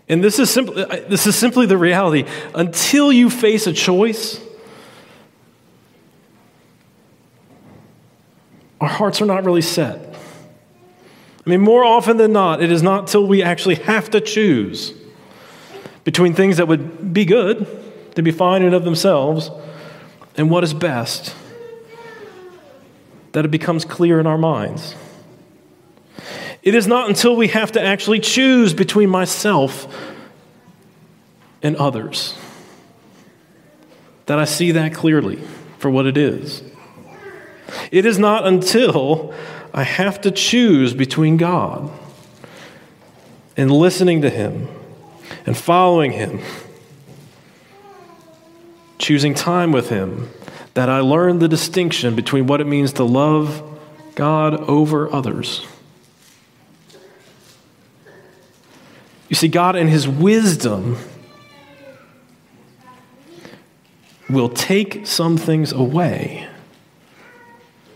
And 0.09 0.23
this 0.23 0.39
is 0.39 0.49
simply, 0.49 0.85
this 1.09 1.27
is 1.27 1.35
simply 1.35 1.65
the 1.65 1.77
reality. 1.77 2.25
Until 2.55 3.11
you 3.11 3.29
face 3.29 3.67
a 3.67 3.73
choice, 3.73 4.39
our 8.79 8.87
hearts 8.87 9.21
are 9.21 9.25
not 9.25 9.43
really 9.43 9.61
set. 9.61 10.15
I 11.45 11.49
mean, 11.49 11.61
more 11.61 11.83
often 11.83 12.17
than 12.17 12.33
not, 12.33 12.61
it 12.61 12.71
is 12.71 12.83
not 12.83 13.07
till 13.07 13.25
we 13.25 13.41
actually 13.41 13.75
have 13.75 14.09
to 14.11 14.21
choose 14.21 14.93
between 16.03 16.33
things 16.33 16.57
that 16.57 16.67
would 16.67 17.13
be 17.13 17.25
good, 17.25 17.65
to 18.15 18.21
be 18.21 18.31
fine 18.31 18.63
in 18.63 18.73
of 18.73 18.83
themselves, 18.83 19.51
and 20.35 20.49
what 20.49 20.63
is 20.63 20.73
best 20.73 21.35
that 23.33 23.45
it 23.45 23.51
becomes 23.51 23.85
clear 23.85 24.19
in 24.19 24.27
our 24.27 24.37
minds. 24.37 24.95
It 26.67 26.75
is 26.75 26.85
not 26.85 27.07
until 27.07 27.33
we 27.33 27.47
have 27.47 27.71
to 27.71 27.81
actually 27.81 28.19
choose 28.19 28.73
between 28.73 29.09
myself 29.09 29.87
and 31.63 31.77
others 31.77 32.37
that 34.25 34.37
I 34.37 34.43
see 34.43 34.73
that 34.73 34.93
clearly 34.93 35.41
for 35.79 35.89
what 35.89 36.05
it 36.05 36.17
is. 36.17 36.61
It 37.89 38.05
is 38.05 38.19
not 38.19 38.45
until 38.45 39.33
I 39.73 39.83
have 39.83 40.19
to 40.23 40.29
choose 40.29 40.93
between 40.93 41.37
God 41.37 41.89
and 43.55 43.71
listening 43.71 44.23
to 44.23 44.29
Him 44.29 44.67
and 45.45 45.55
following 45.55 46.11
Him, 46.11 46.41
choosing 48.97 49.33
time 49.33 49.71
with 49.71 49.87
Him, 49.87 50.29
that 50.73 50.89
I 50.89 50.99
learn 50.99 51.39
the 51.39 51.47
distinction 51.47 52.13
between 52.13 52.45
what 52.45 52.59
it 52.59 52.67
means 52.67 52.91
to 52.91 53.05
love 53.05 53.63
God 54.15 54.53
over 54.53 55.09
others. 55.13 55.65
You 59.29 59.35
see, 59.35 59.47
God, 59.47 59.75
in 59.75 59.87
His 59.87 60.07
wisdom, 60.07 60.97
will 64.29 64.49
take 64.49 65.05
some 65.05 65.37
things 65.37 65.71
away 65.71 66.47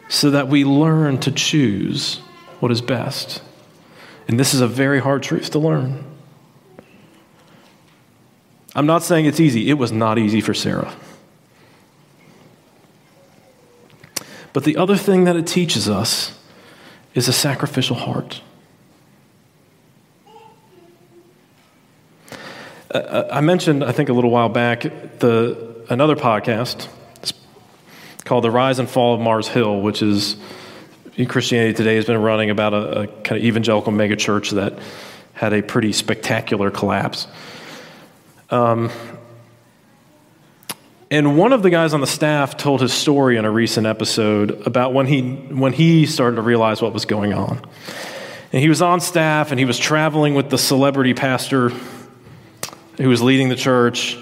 so 0.07 0.29
that 0.29 0.47
we 0.47 0.63
learn 0.65 1.17
to 1.19 1.31
choose 1.31 2.17
what 2.59 2.71
is 2.71 2.81
best. 2.81 3.41
And 4.27 4.39
this 4.39 4.53
is 4.53 4.61
a 4.61 4.67
very 4.67 4.99
hard 4.99 5.23
truth 5.23 5.49
to 5.51 5.59
learn. 5.59 6.03
I'm 8.75 8.85
not 8.85 9.03
saying 9.03 9.25
it's 9.25 9.39
easy, 9.39 9.69
it 9.69 9.73
was 9.73 9.91
not 9.91 10.17
easy 10.17 10.41
for 10.41 10.53
Sarah. 10.53 10.93
But 14.53 14.63
the 14.63 14.77
other 14.77 14.97
thing 14.97 15.23
that 15.25 15.35
it 15.35 15.47
teaches 15.47 15.89
us 15.89 16.37
is 17.13 17.27
a 17.27 17.33
sacrificial 17.33 17.95
heart. 17.95 18.41
Uh, 22.91 23.25
I 23.31 23.39
mentioned, 23.39 23.85
I 23.85 23.93
think, 23.93 24.09
a 24.09 24.13
little 24.13 24.31
while 24.31 24.49
back, 24.49 24.81
the, 24.81 25.85
another 25.89 26.17
podcast 26.17 26.89
called 28.25 28.43
The 28.43 28.51
Rise 28.51 28.79
and 28.79 28.89
Fall 28.89 29.15
of 29.15 29.21
Mars 29.21 29.47
Hill, 29.47 29.79
which 29.81 30.01
is 30.01 30.35
Christianity 31.29 31.73
Today 31.73 31.95
has 31.95 32.05
been 32.05 32.21
running 32.21 32.49
about 32.49 32.73
a, 32.73 33.01
a 33.01 33.07
kind 33.07 33.39
of 33.39 33.45
evangelical 33.45 33.93
megachurch 33.93 34.51
that 34.51 34.77
had 35.33 35.53
a 35.53 35.61
pretty 35.61 35.93
spectacular 35.93 36.69
collapse. 36.69 37.27
Um, 38.49 38.89
and 41.09 41.37
one 41.37 41.53
of 41.53 41.63
the 41.63 41.69
guys 41.69 41.93
on 41.93 42.01
the 42.01 42.07
staff 42.07 42.57
told 42.57 42.81
his 42.81 42.91
story 42.91 43.37
in 43.37 43.45
a 43.45 43.51
recent 43.51 43.87
episode 43.87 44.67
about 44.67 44.93
when 44.93 45.05
he, 45.05 45.21
when 45.21 45.71
he 45.71 46.05
started 46.05 46.35
to 46.35 46.41
realize 46.41 46.81
what 46.81 46.91
was 46.93 47.05
going 47.05 47.33
on. 47.33 47.61
And 48.51 48.61
he 48.61 48.67
was 48.67 48.81
on 48.81 48.99
staff 48.99 49.51
and 49.51 49.59
he 49.59 49.65
was 49.65 49.79
traveling 49.79 50.33
with 50.35 50.49
the 50.49 50.57
celebrity 50.57 51.13
pastor 51.13 51.71
who 53.01 53.09
was 53.09 53.21
leading 53.21 53.49
the 53.49 53.55
church. 53.55 54.17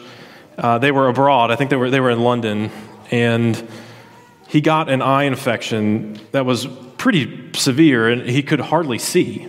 Uh, 0.57 0.77
they 0.77 0.91
were 0.91 1.07
abroad, 1.07 1.51
I 1.51 1.55
think 1.55 1.69
they 1.69 1.75
were, 1.75 1.89
they 1.89 1.99
were 1.99 2.09
in 2.09 2.21
London. 2.21 2.71
And 3.11 3.67
he 4.47 4.61
got 4.61 4.89
an 4.89 5.01
eye 5.01 5.23
infection 5.23 6.19
that 6.31 6.45
was 6.45 6.67
pretty 6.97 7.51
severe 7.53 8.09
and 8.09 8.29
he 8.29 8.41
could 8.41 8.59
hardly 8.59 8.97
see. 8.97 9.47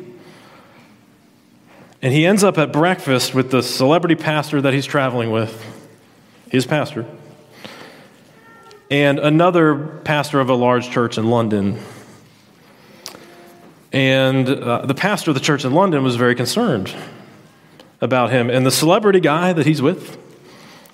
And 2.02 2.12
he 2.12 2.24
ends 2.24 2.42
up 2.42 2.58
at 2.58 2.72
breakfast 2.72 3.34
with 3.34 3.50
the 3.50 3.62
celebrity 3.62 4.14
pastor 4.14 4.60
that 4.60 4.72
he's 4.72 4.86
traveling 4.86 5.30
with, 5.30 5.64
his 6.50 6.66
pastor, 6.66 7.06
and 8.90 9.18
another 9.18 10.00
pastor 10.04 10.40
of 10.40 10.48
a 10.48 10.54
large 10.54 10.90
church 10.90 11.18
in 11.18 11.28
London. 11.28 11.78
And 13.92 14.48
uh, 14.48 14.86
the 14.86 14.94
pastor 14.94 15.32
of 15.32 15.34
the 15.34 15.40
church 15.40 15.64
in 15.64 15.72
London 15.72 16.02
was 16.02 16.16
very 16.16 16.34
concerned 16.34 16.94
about 18.00 18.30
him. 18.30 18.50
And 18.50 18.64
the 18.64 18.70
celebrity 18.70 19.20
guy 19.20 19.52
that 19.52 19.66
he's 19.66 19.82
with, 19.82 20.18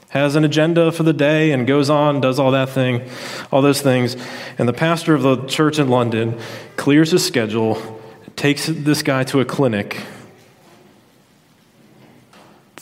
has 0.09 0.35
an 0.37 0.45
agenda 0.45 0.93
for 0.93 1.03
the 1.03 1.13
day 1.13 1.53
and 1.53 1.67
goes 1.67 1.91
on, 1.91 2.21
does 2.21 2.39
all 2.39 2.53
that 2.53 2.71
thing, 2.71 3.09
all 3.53 3.61
those 3.61 3.83
things. 3.83 4.17
And 4.59 4.69
the 4.69 4.73
pastor 4.73 5.15
of 5.15 5.23
the 5.23 5.45
church 5.47 5.79
in 5.79 5.89
London 5.89 6.39
clears 6.77 7.11
his 7.11 7.25
schedule, 7.25 8.01
takes 8.35 8.67
this 8.67 9.03
guy 9.03 9.25
to 9.25 9.41
a 9.41 9.45
clinic, 9.45 10.03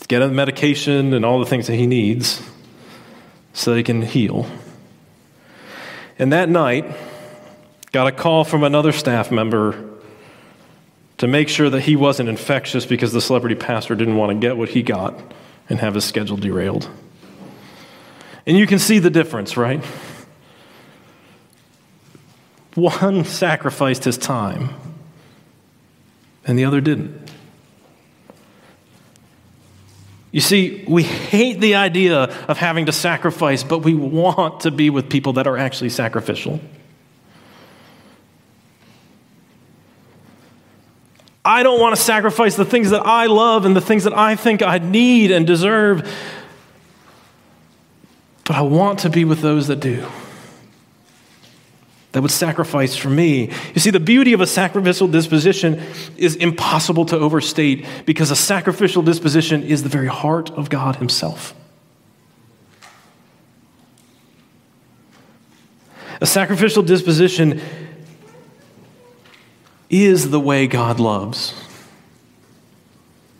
get 0.07 0.23
him 0.23 0.35
medication 0.35 1.15
and 1.15 1.25
all 1.25 1.41
the 1.41 1.47
things 1.47 1.67
that 1.67 1.75
he 1.75 1.87
needs 1.87 2.43
so 3.53 3.71
that 3.71 3.79
he 3.79 3.83
can 3.83 4.03
heal. 4.03 4.47
And 6.19 6.33
that 6.33 6.49
night, 6.49 6.85
got 7.91 8.07
a 8.07 8.13
call 8.13 8.45
from 8.45 8.63
another 8.63 8.93
staff 8.93 9.31
member 9.31 9.94
to 11.19 11.29
make 11.29 11.49
sure 11.49 11.71
that 11.71 11.83
he 11.83 11.97
wasn't 11.97 12.29
infectious 12.29 12.87
because 12.87 13.13
the 13.13 13.21
celebrity 13.21 13.55
pastor 13.55 13.95
didn't 13.95 14.17
want 14.17 14.31
to 14.31 14.35
get 14.35 14.57
what 14.57 14.71
he 14.71 14.83
got 14.83 15.15
and 15.69 15.79
have 15.79 15.95
his 15.95 16.05
schedule 16.05 16.37
derailed. 16.37 16.89
And 18.47 18.59
you 18.59 18.67
can 18.67 18.79
see 18.79 18.99
the 18.99 19.11
difference, 19.11 19.57
right? 19.57 19.83
One 22.75 23.25
sacrificed 23.25 24.05
his 24.05 24.19
time, 24.19 24.71
and 26.47 26.59
the 26.59 26.65
other 26.65 26.81
didn't. 26.81 27.25
You 30.33 30.41
see, 30.41 30.85
we 30.89 31.05
hate 31.05 31.61
the 31.61 31.77
idea 31.77 32.25
of 32.49 32.59
having 32.59 32.87
to 32.87 32.93
sacrifice, 32.93 33.63
but 33.63 33.79
we 33.79 33.95
want 33.95 34.61
to 34.63 34.73
be 34.73 34.91
with 34.91 35.09
people 35.09 35.35
that 35.35 35.47
are 35.47 35.57
actually 35.57 35.91
sacrificial. 35.91 36.61
I 41.45 41.63
don't 41.63 41.79
want 41.79 41.95
to 41.95 42.01
sacrifice 42.01 42.57
the 42.57 42.65
things 42.65 42.91
that 42.91 43.05
I 43.05 43.27
love 43.27 43.67
and 43.67 43.77
the 43.77 43.81
things 43.81 44.05
that 44.05 44.17
I 44.17 44.35
think 44.35 44.63
I 44.63 44.79
need 44.79 45.31
and 45.31 45.47
deserve, 45.47 46.11
but 48.45 48.57
I 48.57 48.63
want 48.63 49.01
to 49.01 49.11
be 49.11 49.25
with 49.25 49.41
those 49.41 49.67
that 49.67 49.81
do 49.81 50.07
that 52.15 52.23
would 52.23 52.31
sacrifice 52.31 52.95
for 52.95 53.11
me. 53.11 53.51
You 53.75 53.81
see, 53.81 53.91
the 53.91 53.99
beauty 53.99 54.35
of 54.35 54.41
a 54.41 54.47
sacrificial 54.47 55.09
disposition 55.09 55.83
is 56.17 56.37
impossible 56.37 57.07
to 57.07 57.19
overstate 57.19 57.85
because 58.07 58.31
a 58.31 58.37
sacrificial 58.37 59.03
disposition 59.03 59.65
is 59.65 59.83
the 59.83 59.89
very 59.89 60.07
heart 60.07 60.49
of 60.51 60.71
God 60.71 60.97
Himself. 60.97 61.55
A 66.21 66.27
sacrificial 66.27 66.85
disposition 66.85 67.61
is 70.03 70.31
the 70.31 70.41
way 70.41 70.67
God 70.67 70.99
loves. 70.99 71.55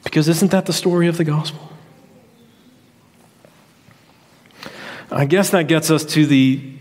Because 0.05 0.29
isn't 0.29 0.53
that 0.53 0.67
the 0.67 0.73
story 0.73 1.09
of 1.09 1.17
the 1.17 1.25
gospel? 1.25 1.73
I 5.11 5.25
guess 5.25 5.51
that 5.51 5.67
gets 5.67 5.91
us 5.91 6.05
to 6.07 6.27
the 6.27 6.73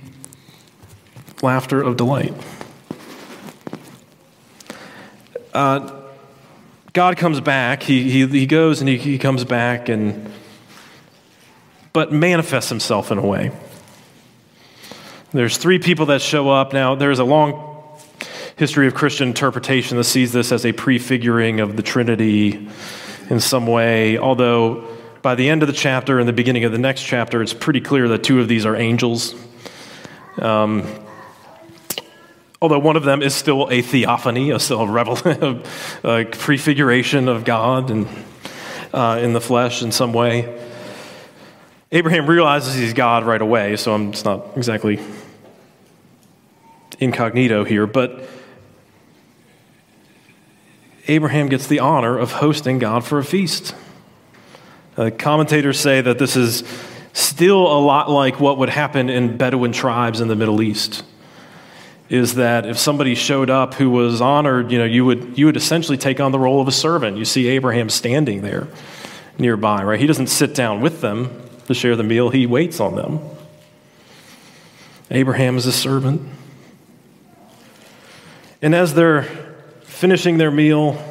laughter 1.42 1.82
of 1.82 1.98
delight. 1.98 2.34
Uh, 5.54 6.02
God 6.94 7.18
comes 7.18 7.42
back. 7.42 7.84
He, 7.84 8.10
he, 8.10 8.28
he 8.28 8.46
goes 8.46 8.80
and 8.80 8.88
he, 8.88 8.98
he 8.98 9.18
comes 9.18 9.44
back, 9.44 9.90
and 9.90 10.32
but 11.92 12.12
manifests 12.12 12.70
himself 12.70 13.12
in 13.12 13.18
a 13.18 13.26
way. 13.26 13.52
There's 15.32 15.58
three 15.58 15.80
people 15.80 16.08
that 16.08 16.22
show 16.22 16.50
up. 16.50 16.74
Now, 16.74 16.94
there's 16.94 17.20
a 17.20 17.24
long 17.24 17.73
history 18.56 18.88
of 18.88 18.94
Christian 18.94 19.30
interpretation 19.30 19.98
that 19.98 20.04
sees 20.04 20.32
this 20.32 20.52
as 20.52 20.66
a 20.66 20.72
prefiguring 20.72 21.60
of 21.60 21.76
the 21.76 21.84
Trinity 21.84 22.70
in 23.30 23.40
some 23.40 23.68
way, 23.68 24.18
although 24.18 24.88
by 25.22 25.36
the 25.36 25.50
end 25.50 25.64
of 25.64 25.68
the 25.68 25.74
chapter 25.74 26.20
and 26.20 26.28
the 26.28 26.34
beginning 26.34 26.66
of 26.66 26.72
the 26.72 26.78
next 26.78 27.04
chapter, 27.04 27.42
it's 27.42 27.54
pretty 27.54 27.82
clear 27.82 28.08
that 28.10 28.24
two 28.24 28.40
of 28.40 28.48
these 28.48 28.66
are 28.66 28.76
angels. 28.76 29.34
Um, 30.38 30.86
although 32.62 32.80
one 32.80 32.96
of 32.96 33.04
them 33.04 33.22
is 33.22 33.34
still 33.34 33.70
a 33.72 33.82
theophany, 33.82 34.52
a 34.52 34.60
still 34.60 34.82
a, 34.82 34.88
revel- 34.88 35.18
a 36.04 36.26
prefiguration 36.26 37.28
of 37.28 37.46
God 37.46 37.90
and, 37.90 38.08
uh, 38.94 39.20
in 39.22 39.34
the 39.34 39.42
flesh 39.42 39.82
in 39.82 39.92
some 39.92 40.14
way. 40.14 40.60
Abraham 41.92 42.28
realizes 42.28 42.76
he's 42.76 42.94
God 42.94 43.24
right 43.24 43.42
away, 43.42 43.76
so 43.78 43.94
I'm, 43.94 44.10
it's 44.10 44.26
not 44.26 44.58
exactly 44.58 45.00
incognito 47.00 47.64
here, 47.64 47.86
but 47.86 48.28
Abraham 51.08 51.50
gets 51.50 51.68
the 51.68 51.80
honor 51.80 52.18
of 52.18 52.34
hosting 52.34 52.80
God 52.80 53.04
for 53.04 53.20
a 53.20 53.26
feast. 53.26 53.76
Uh, 54.96 55.12
commentators 55.18 55.80
say 55.80 56.02
that 56.02 56.20
this 56.20 56.36
is 56.36 56.64
still 57.14 57.68
a 57.68 57.80
lot 57.80 58.10
like 58.10 58.40
what 58.40 58.58
would 58.58 58.70
happen 58.70 59.10
in 59.10 59.38
Bedouin 59.38 59.72
tribes 59.72 60.22
in 60.22 60.28
the 60.28 60.36
Middle 60.36 60.62
East 60.62 61.04
is 62.10 62.36
that 62.36 62.66
if 62.66 62.78
somebody 62.78 63.16
showed 63.16 63.50
up 63.50 63.74
who 63.74 63.90
was 63.90 64.22
honored, 64.22 64.72
you 64.72 64.78
know, 64.78 64.86
you 64.86 65.04
would, 65.04 65.38
you 65.38 65.48
would 65.48 65.58
essentially 65.58 65.98
take 65.98 66.20
on 66.20 66.32
the 66.32 66.38
role 66.38 66.62
of 66.62 66.68
a 66.68 66.72
servant. 66.72 67.18
You 67.18 67.26
see 67.26 67.48
Abraham 67.48 67.90
standing 67.90 68.42
there 68.42 68.68
nearby, 69.40 69.84
right? 69.84 70.00
He 70.00 70.06
doesn't 70.06 70.28
sit 70.28 70.54
down 70.54 70.82
with 70.82 71.02
them 71.02 71.42
to 71.68 71.74
share 71.74 71.96
the 71.96 72.04
meal, 72.04 72.30
he 72.30 72.46
waits 72.46 72.80
on 72.80 72.96
them. 72.96 73.20
Abraham 75.10 75.58
is 75.58 75.66
a 75.66 75.72
servant. 75.72 76.22
And 78.62 78.76
as 78.76 78.94
they're 78.94 79.43
finishing 80.04 80.38
their 80.38 80.52
meal, 80.52 81.02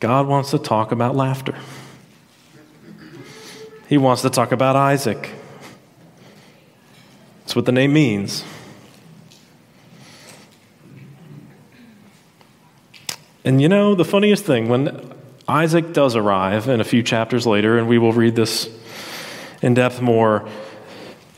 God 0.00 0.26
wants 0.26 0.50
to 0.50 0.58
talk 0.58 0.90
about 0.90 1.14
laughter. 1.14 1.54
He 3.86 3.96
wants 3.96 4.22
to 4.22 4.30
talk 4.30 4.50
about 4.50 4.74
Isaac. 4.74 5.30
That's 7.38 7.54
what 7.54 7.64
the 7.64 7.70
name 7.70 7.92
means. 7.92 8.42
And 13.44 13.62
you 13.62 13.68
know, 13.68 13.94
the 13.94 14.04
funniest 14.04 14.44
thing, 14.44 14.68
when 14.68 15.14
Isaac 15.46 15.92
does 15.92 16.16
arrive, 16.16 16.66
and 16.66 16.82
a 16.82 16.84
few 16.84 17.04
chapters 17.04 17.46
later, 17.46 17.78
and 17.78 17.86
we 17.86 17.96
will 17.96 18.12
read 18.12 18.34
this 18.34 18.68
in 19.62 19.74
depth 19.74 20.00
more, 20.00 20.48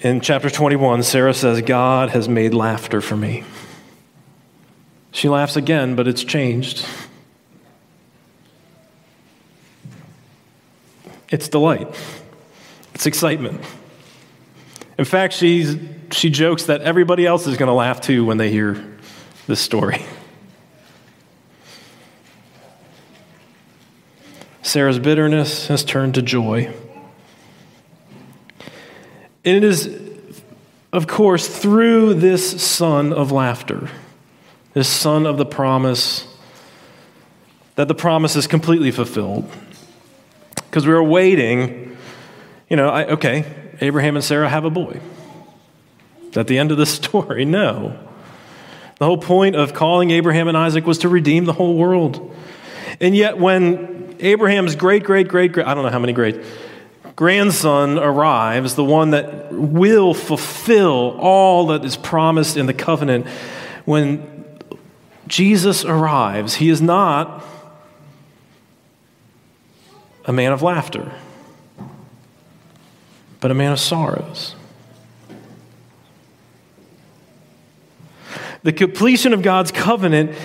in 0.01 0.23
chapter 0.23 0.49
21, 0.49 1.03
Sarah 1.03 1.35
says, 1.35 1.61
God 1.61 2.09
has 2.09 2.31
made 2.31 2.55
laughter 2.55 3.03
for 3.03 3.15
me. 3.15 3.45
She 5.15 5.29
laughs 5.29 5.55
again, 5.55 5.95
but 5.95 6.09
it's 6.09 6.25
changed. 6.25 6.85
It's 11.31 11.49
delight, 11.49 11.87
it's 12.95 13.07
excitement. 13.07 13.61
In 14.99 15.05
fact, 15.05 15.35
she's, 15.35 15.77
she 16.11 16.31
jokes 16.31 16.65
that 16.65 16.81
everybody 16.83 17.27
else 17.27 17.47
is 17.47 17.57
going 17.57 17.69
to 17.69 17.75
laugh 17.75 18.01
too 18.01 18.25
when 18.25 18.39
they 18.39 18.51
hear 18.51 18.85
this 19.47 19.61
story. 19.61 20.03
Sarah's 24.63 24.99
bitterness 24.99 25.69
has 25.69 25.85
turned 25.85 26.15
to 26.15 26.23
joy. 26.23 26.75
And 29.45 29.57
it 29.57 29.63
is, 29.63 29.97
of 30.93 31.07
course, 31.07 31.47
through 31.47 32.15
this 32.15 32.61
son 32.61 33.13
of 33.13 33.31
laughter, 33.31 33.91
this 34.75 34.89
son 34.89 35.25
of 35.25 35.39
the 35.39 35.47
promise, 35.47 36.27
that 37.77 37.89
the 37.89 37.95
promise 37.95 38.37
is 38.37 38.47
completely 38.47 38.91
fulfilled. 38.91 39.51
Because 40.57 40.87
we 40.87 40.93
were 40.93 41.03
waiting, 41.03 41.97
you 42.69 42.77
know, 42.77 42.89
I, 42.89 43.07
okay, 43.07 43.47
Abraham 43.81 44.17
and 44.17 44.25
Sarah 44.25 44.49
have 44.49 44.65
a 44.65 44.71
boy. 44.71 45.01
At 46.37 46.49
the 46.49 46.59
end 46.59 46.73
of 46.73 46.79
the 46.79 46.87
story, 46.87 47.45
no. 47.45 47.99
The 48.99 49.07
whole 49.07 49.19
point 49.19 49.57
of 49.57 49.75
calling 49.75 50.11
Abraham 50.11 50.49
and 50.49 50.57
Isaac 50.57 50.87
was 50.87 50.99
to 50.99 51.09
redeem 51.09 51.45
the 51.45 51.53
whole 51.53 51.77
world. 51.77 52.35
And 53.01 53.15
yet, 53.15 53.39
when 53.39 54.17
Abraham's 54.21 54.77
great, 54.77 55.05
great, 55.05 55.29
great, 55.29 55.53
great, 55.53 55.67
I 55.67 55.75
don't 55.75 55.85
know 55.85 55.91
how 55.91 55.99
many 55.99 56.13
great, 56.13 56.41
grandson 57.17 57.99
arrives, 57.99 58.75
the 58.75 58.85
one 58.85 59.11
that 59.11 59.53
will 59.53 60.15
fulfill 60.15 61.17
all 61.21 61.69
that 61.69 61.85
is 61.85 61.97
promised 61.97 62.57
in 62.57 62.67
the 62.67 62.75
covenant, 62.75 63.27
when 63.85 64.34
Jesus 65.27 65.85
arrives, 65.85 66.57
he 66.57 66.69
is 66.69 66.83
not 66.83 67.45
a 70.25 70.33
man 70.33 70.53
of 70.53 70.63
laughter, 70.63 71.13
but 73.41 73.51
a 73.51 73.55
man 73.55 73.73
of 73.73 73.81
sorrows. 73.81 74.55
The 78.63 78.73
completion 78.73 79.35
of 79.35 79.43
God's 79.43 79.71
covenant 79.71 80.37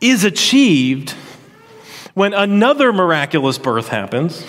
is 0.00 0.24
achieved 0.24 1.14
when 2.12 2.34
another 2.34 2.92
miraculous 2.92 3.56
birth 3.56 3.88
happens, 3.88 4.46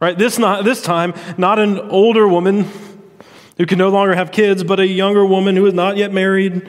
right? 0.00 0.16
This, 0.16 0.38
not, 0.38 0.64
this 0.64 0.82
time, 0.82 1.14
not 1.38 1.58
an 1.58 1.78
older 1.78 2.28
woman 2.28 2.68
who 3.56 3.64
can 3.64 3.78
no 3.78 3.88
longer 3.88 4.14
have 4.14 4.32
kids, 4.32 4.64
but 4.64 4.80
a 4.80 4.86
younger 4.86 5.24
woman 5.24 5.56
who 5.56 5.64
is 5.64 5.72
not 5.74 5.96
yet 5.96 6.12
married. 6.12 6.68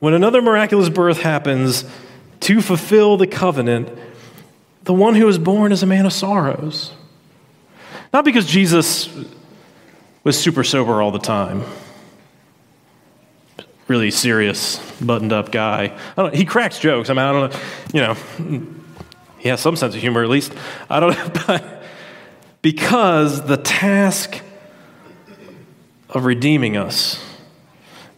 When 0.00 0.12
another 0.12 0.42
miraculous 0.42 0.88
birth 0.88 1.20
happens 1.20 1.84
to 2.40 2.60
fulfill 2.60 3.16
the 3.16 3.26
covenant, 3.26 3.88
the 4.82 4.94
one 4.94 5.14
who 5.14 5.28
is 5.28 5.38
born 5.38 5.72
is 5.72 5.82
a 5.82 5.86
man 5.86 6.06
of 6.06 6.12
sorrows. 6.12 6.92
Not 8.12 8.24
because 8.24 8.46
Jesus 8.46 9.08
was 10.24 10.38
super 10.38 10.64
sober 10.64 11.00
all 11.00 11.12
the 11.12 11.18
time 11.18 11.64
really 13.90 14.12
serious, 14.12 14.78
buttoned 15.00 15.32
up 15.32 15.50
guy. 15.50 15.88
he 16.32 16.44
cracks 16.44 16.78
jokes. 16.78 17.10
I 17.10 17.12
mean, 17.12 17.24
I 17.24 17.32
don't 17.32 17.52
know, 17.52 17.60
you 17.92 18.00
know, 18.00 18.66
he 19.38 19.48
has 19.48 19.60
some 19.60 19.74
sense 19.74 19.96
of 19.96 20.00
humor 20.00 20.22
at 20.22 20.30
least. 20.30 20.54
I 20.88 21.00
don't 21.00 21.10
know, 21.12 21.42
but 21.46 21.82
because 22.62 23.44
the 23.46 23.56
task 23.56 24.40
of 26.08 26.24
redeeming 26.24 26.76
us 26.76 27.20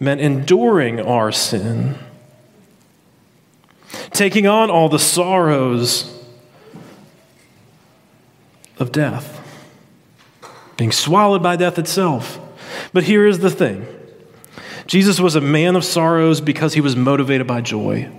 meant 0.03 0.21
enduring 0.21 1.01
our 1.01 1.31
sin, 1.31 1.95
taking 4.11 4.49
on 4.49 4.69
all 4.69 4.89
the 4.89 4.99
sorrows 4.99 6.27
of 8.81 8.91
death, 8.91 9.39
being 10.77 10.91
swallowed 10.91 11.43
by 11.43 11.55
death 11.55 11.79
itself. 11.79 12.41
But 12.93 13.05
here 13.05 13.27
is 13.27 13.39
the 13.39 13.51
thing 13.51 13.87
Jesus 14.89 15.21
was 15.21 15.37
a 15.37 15.41
man 15.41 15.77
of 15.77 15.85
sorrows 15.85 16.41
because 16.41 16.75
he 16.75 16.81
was 16.81 16.97
motivated 16.97 17.47
by 17.47 17.61
joy. 17.61 18.11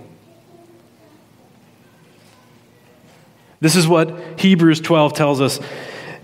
This 3.60 3.76
is 3.76 3.86
what 3.86 4.40
Hebrews 4.40 4.80
12 4.80 5.12
tells 5.12 5.40
us. 5.40 5.60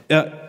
Uh, 0.08 0.39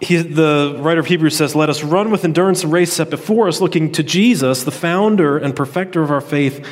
he, 0.00 0.16
the 0.16 0.76
writer 0.78 1.00
of 1.00 1.06
Hebrews 1.06 1.36
says, 1.36 1.54
Let 1.54 1.68
us 1.68 1.82
run 1.82 2.10
with 2.10 2.24
endurance 2.24 2.62
the 2.62 2.68
race 2.68 2.92
set 2.92 3.10
before 3.10 3.48
us, 3.48 3.60
looking 3.60 3.92
to 3.92 4.02
Jesus, 4.02 4.64
the 4.64 4.70
founder 4.70 5.36
and 5.36 5.54
perfecter 5.54 6.02
of 6.02 6.10
our 6.10 6.22
faith, 6.22 6.64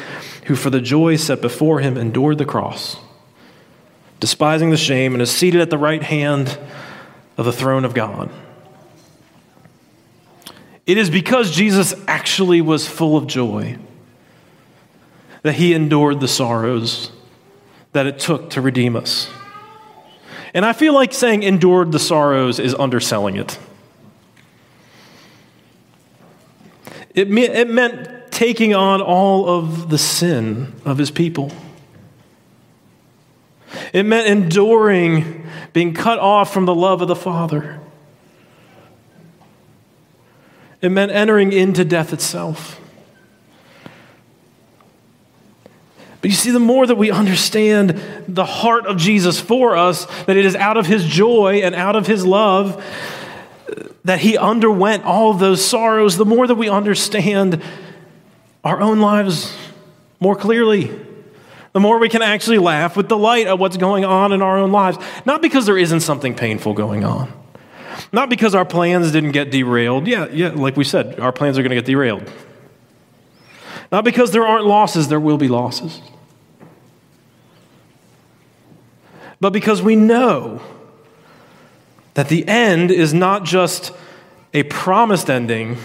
who 0.44 0.56
for 0.56 0.70
the 0.70 0.80
joy 0.80 1.16
set 1.16 1.42
before 1.42 1.80
him 1.80 1.98
endured 1.98 2.38
the 2.38 2.46
cross, 2.46 2.96
despising 4.18 4.70
the 4.70 4.78
shame, 4.78 5.12
and 5.12 5.20
is 5.20 5.30
seated 5.30 5.60
at 5.60 5.68
the 5.68 5.78
right 5.78 6.02
hand 6.02 6.58
of 7.36 7.44
the 7.44 7.52
throne 7.52 7.84
of 7.84 7.92
God. 7.92 8.30
It 10.86 10.96
is 10.96 11.10
because 11.10 11.54
Jesus 11.54 11.94
actually 12.08 12.62
was 12.62 12.88
full 12.88 13.18
of 13.18 13.26
joy 13.26 13.76
that 15.42 15.54
he 15.54 15.74
endured 15.74 16.20
the 16.20 16.28
sorrows 16.28 17.12
that 17.92 18.06
it 18.06 18.18
took 18.18 18.48
to 18.50 18.62
redeem 18.62 18.96
us. 18.96 19.30
And 20.54 20.64
I 20.64 20.72
feel 20.72 20.94
like 20.94 21.12
saying 21.12 21.42
endured 21.42 21.92
the 21.92 21.98
sorrows 21.98 22.58
is 22.58 22.74
underselling 22.74 23.36
it. 23.36 23.58
It, 27.14 27.30
me- 27.30 27.46
it 27.46 27.68
meant 27.68 28.30
taking 28.30 28.74
on 28.74 29.00
all 29.02 29.48
of 29.48 29.90
the 29.90 29.98
sin 29.98 30.74
of 30.84 30.98
his 30.98 31.10
people. 31.10 31.52
It 33.92 34.04
meant 34.04 34.28
enduring 34.28 35.46
being 35.72 35.94
cut 35.94 36.18
off 36.18 36.52
from 36.52 36.64
the 36.64 36.74
love 36.74 37.02
of 37.02 37.08
the 37.08 37.16
Father. 37.16 37.80
It 40.80 40.90
meant 40.90 41.10
entering 41.10 41.52
into 41.52 41.84
death 41.84 42.12
itself. 42.12 42.80
But 46.20 46.30
you 46.30 46.36
see, 46.36 46.50
the 46.50 46.58
more 46.58 46.86
that 46.86 46.96
we 46.96 47.10
understand 47.10 48.00
the 48.26 48.44
heart 48.44 48.86
of 48.86 48.96
Jesus 48.96 49.40
for 49.40 49.76
us, 49.76 50.06
that 50.24 50.36
it 50.36 50.44
is 50.44 50.56
out 50.56 50.76
of 50.76 50.86
his 50.86 51.04
joy 51.04 51.60
and 51.62 51.74
out 51.74 51.94
of 51.94 52.06
his 52.06 52.26
love 52.26 52.82
that 54.04 54.20
he 54.20 54.38
underwent 54.38 55.04
all 55.04 55.34
those 55.34 55.64
sorrows, 55.64 56.16
the 56.16 56.24
more 56.24 56.46
that 56.46 56.54
we 56.54 56.68
understand 56.68 57.62
our 58.64 58.80
own 58.80 59.00
lives 59.00 59.54
more 60.18 60.34
clearly. 60.34 60.90
The 61.74 61.80
more 61.80 61.98
we 61.98 62.08
can 62.08 62.22
actually 62.22 62.58
laugh 62.58 62.96
with 62.96 63.08
delight 63.08 63.46
at 63.46 63.58
what's 63.58 63.76
going 63.76 64.04
on 64.04 64.32
in 64.32 64.40
our 64.40 64.56
own 64.58 64.72
lives. 64.72 64.96
Not 65.26 65.42
because 65.42 65.66
there 65.66 65.76
isn't 65.76 66.00
something 66.00 66.34
painful 66.34 66.72
going 66.72 67.04
on. 67.04 67.30
Not 68.10 68.30
because 68.30 68.54
our 68.54 68.64
plans 68.64 69.12
didn't 69.12 69.32
get 69.32 69.50
derailed. 69.50 70.06
Yeah, 70.06 70.26
yeah, 70.32 70.48
like 70.48 70.76
we 70.76 70.84
said, 70.84 71.20
our 71.20 71.32
plans 71.32 71.58
are 71.58 71.62
going 71.62 71.70
to 71.70 71.76
get 71.76 71.84
derailed. 71.84 72.28
Not 73.90 74.04
because 74.04 74.32
there 74.32 74.46
aren't 74.46 74.66
losses, 74.66 75.08
there 75.08 75.20
will 75.20 75.38
be 75.38 75.48
losses. 75.48 76.00
But 79.40 79.50
because 79.52 79.80
we 79.80 79.96
know 79.96 80.60
that 82.14 82.28
the 82.28 82.46
end 82.48 82.90
is 82.90 83.14
not 83.14 83.44
just 83.44 83.92
a 84.52 84.64
promised 84.64 85.30
ending, 85.30 85.78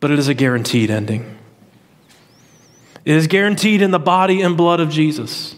but 0.00 0.10
it 0.10 0.18
is 0.18 0.28
a 0.28 0.34
guaranteed 0.34 0.90
ending. 0.90 1.36
It 3.04 3.16
is 3.16 3.26
guaranteed 3.26 3.82
in 3.82 3.90
the 3.90 3.98
body 3.98 4.42
and 4.42 4.56
blood 4.56 4.80
of 4.80 4.90
Jesus. 4.90 5.56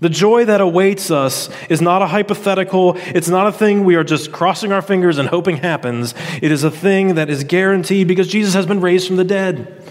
The 0.00 0.08
joy 0.08 0.44
that 0.46 0.60
awaits 0.60 1.10
us 1.10 1.48
is 1.68 1.80
not 1.80 2.02
a 2.02 2.06
hypothetical, 2.06 2.96
it's 2.96 3.28
not 3.28 3.46
a 3.46 3.52
thing 3.52 3.84
we 3.84 3.94
are 3.94 4.04
just 4.04 4.32
crossing 4.32 4.72
our 4.72 4.82
fingers 4.82 5.18
and 5.18 5.28
hoping 5.28 5.58
happens. 5.58 6.14
It 6.42 6.50
is 6.50 6.64
a 6.64 6.70
thing 6.70 7.14
that 7.14 7.30
is 7.30 7.44
guaranteed 7.44 8.08
because 8.08 8.28
Jesus 8.28 8.54
has 8.54 8.66
been 8.66 8.80
raised 8.80 9.06
from 9.06 9.16
the 9.16 9.24
dead. 9.24 9.83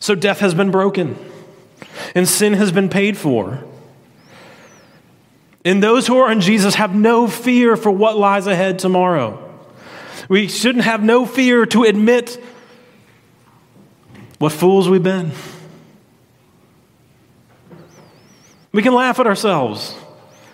So 0.00 0.14
death 0.14 0.40
has 0.40 0.54
been 0.54 0.70
broken, 0.70 1.16
and 2.14 2.28
sin 2.28 2.52
has 2.54 2.72
been 2.72 2.88
paid 2.88 3.16
for. 3.16 3.64
And 5.64 5.82
those 5.82 6.06
who 6.06 6.18
are 6.18 6.30
in 6.30 6.40
Jesus 6.40 6.76
have 6.76 6.94
no 6.94 7.26
fear 7.26 7.76
for 7.76 7.90
what 7.90 8.16
lies 8.16 8.46
ahead 8.46 8.78
tomorrow. 8.78 9.42
We 10.28 10.48
shouldn't 10.48 10.84
have 10.84 11.02
no 11.02 11.26
fear 11.26 11.66
to 11.66 11.84
admit 11.84 12.42
what 14.38 14.52
fools 14.52 14.88
we've 14.88 15.02
been. 15.02 15.32
We 18.72 18.82
can 18.82 18.94
laugh 18.94 19.18
at 19.18 19.26
ourselves 19.26 19.96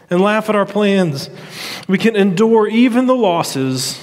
and 0.09 0.21
laugh 0.21 0.49
at 0.49 0.55
our 0.55 0.67
plans. 0.67 1.29
We 1.89 1.99
can 1.99 2.15
endure 2.15 2.69
even 2.69 3.07
the 3.07 3.15
losses, 3.15 4.01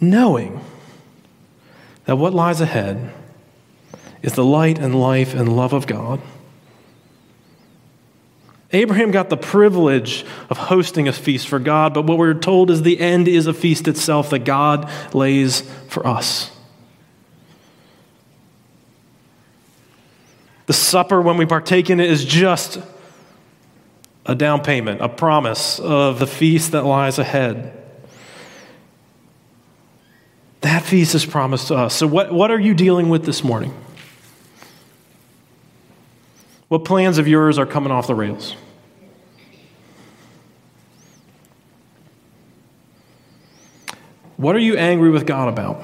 knowing 0.00 0.60
that 2.08 2.16
what 2.16 2.32
lies 2.32 2.62
ahead 2.62 3.12
is 4.22 4.32
the 4.32 4.42
light 4.42 4.78
and 4.78 4.98
life 4.98 5.34
and 5.34 5.54
love 5.54 5.74
of 5.74 5.86
God. 5.86 6.22
Abraham 8.72 9.10
got 9.10 9.28
the 9.28 9.36
privilege 9.36 10.24
of 10.48 10.56
hosting 10.56 11.06
a 11.06 11.12
feast 11.12 11.48
for 11.48 11.58
God, 11.58 11.92
but 11.92 12.06
what 12.06 12.16
we're 12.16 12.32
told 12.32 12.70
is 12.70 12.80
the 12.80 12.98
end 12.98 13.28
is 13.28 13.46
a 13.46 13.52
feast 13.52 13.88
itself 13.88 14.30
that 14.30 14.38
God 14.46 14.90
lays 15.12 15.60
for 15.88 16.06
us. 16.06 16.50
The 20.64 20.72
supper, 20.72 21.20
when 21.20 21.36
we 21.36 21.44
partake 21.44 21.90
in 21.90 22.00
it, 22.00 22.08
is 22.08 22.24
just 22.24 22.80
a 24.24 24.34
down 24.34 24.62
payment, 24.62 25.02
a 25.02 25.10
promise 25.10 25.78
of 25.78 26.20
the 26.20 26.26
feast 26.26 26.72
that 26.72 26.86
lies 26.86 27.18
ahead. 27.18 27.77
That 30.60 30.82
feast 30.82 31.14
is 31.14 31.24
promised 31.24 31.68
to 31.68 31.76
us. 31.76 31.94
So, 31.94 32.06
what, 32.06 32.32
what 32.32 32.50
are 32.50 32.58
you 32.58 32.74
dealing 32.74 33.08
with 33.08 33.24
this 33.24 33.44
morning? 33.44 33.74
What 36.68 36.84
plans 36.84 37.18
of 37.18 37.28
yours 37.28 37.58
are 37.58 37.66
coming 37.66 37.92
off 37.92 38.06
the 38.06 38.14
rails? 38.14 38.54
What 44.36 44.54
are 44.54 44.60
you 44.60 44.76
angry 44.76 45.10
with 45.10 45.26
God 45.26 45.48
about? 45.48 45.82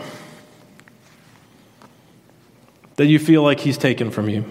That 2.96 3.06
you 3.06 3.18
feel 3.18 3.42
like 3.42 3.60
He's 3.60 3.78
taken 3.78 4.10
from 4.10 4.28
you? 4.28 4.44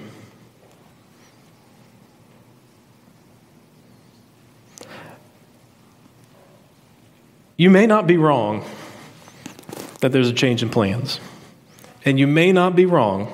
You 7.56 7.70
may 7.70 7.86
not 7.86 8.08
be 8.08 8.18
wrong 8.18 8.66
that 10.04 10.12
there's 10.12 10.30
a 10.30 10.34
change 10.34 10.62
in 10.62 10.68
plans. 10.68 11.22
And 12.04 12.20
you 12.20 12.28
may 12.28 12.52
not 12.52 12.76
be 12.76 12.86
wrong 12.86 13.34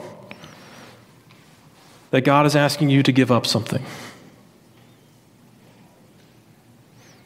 that 2.11 2.21
God 2.21 2.45
is 2.45 2.55
asking 2.55 2.91
you 2.91 3.01
to 3.01 3.11
give 3.11 3.31
up 3.31 3.47
something. 3.47 3.83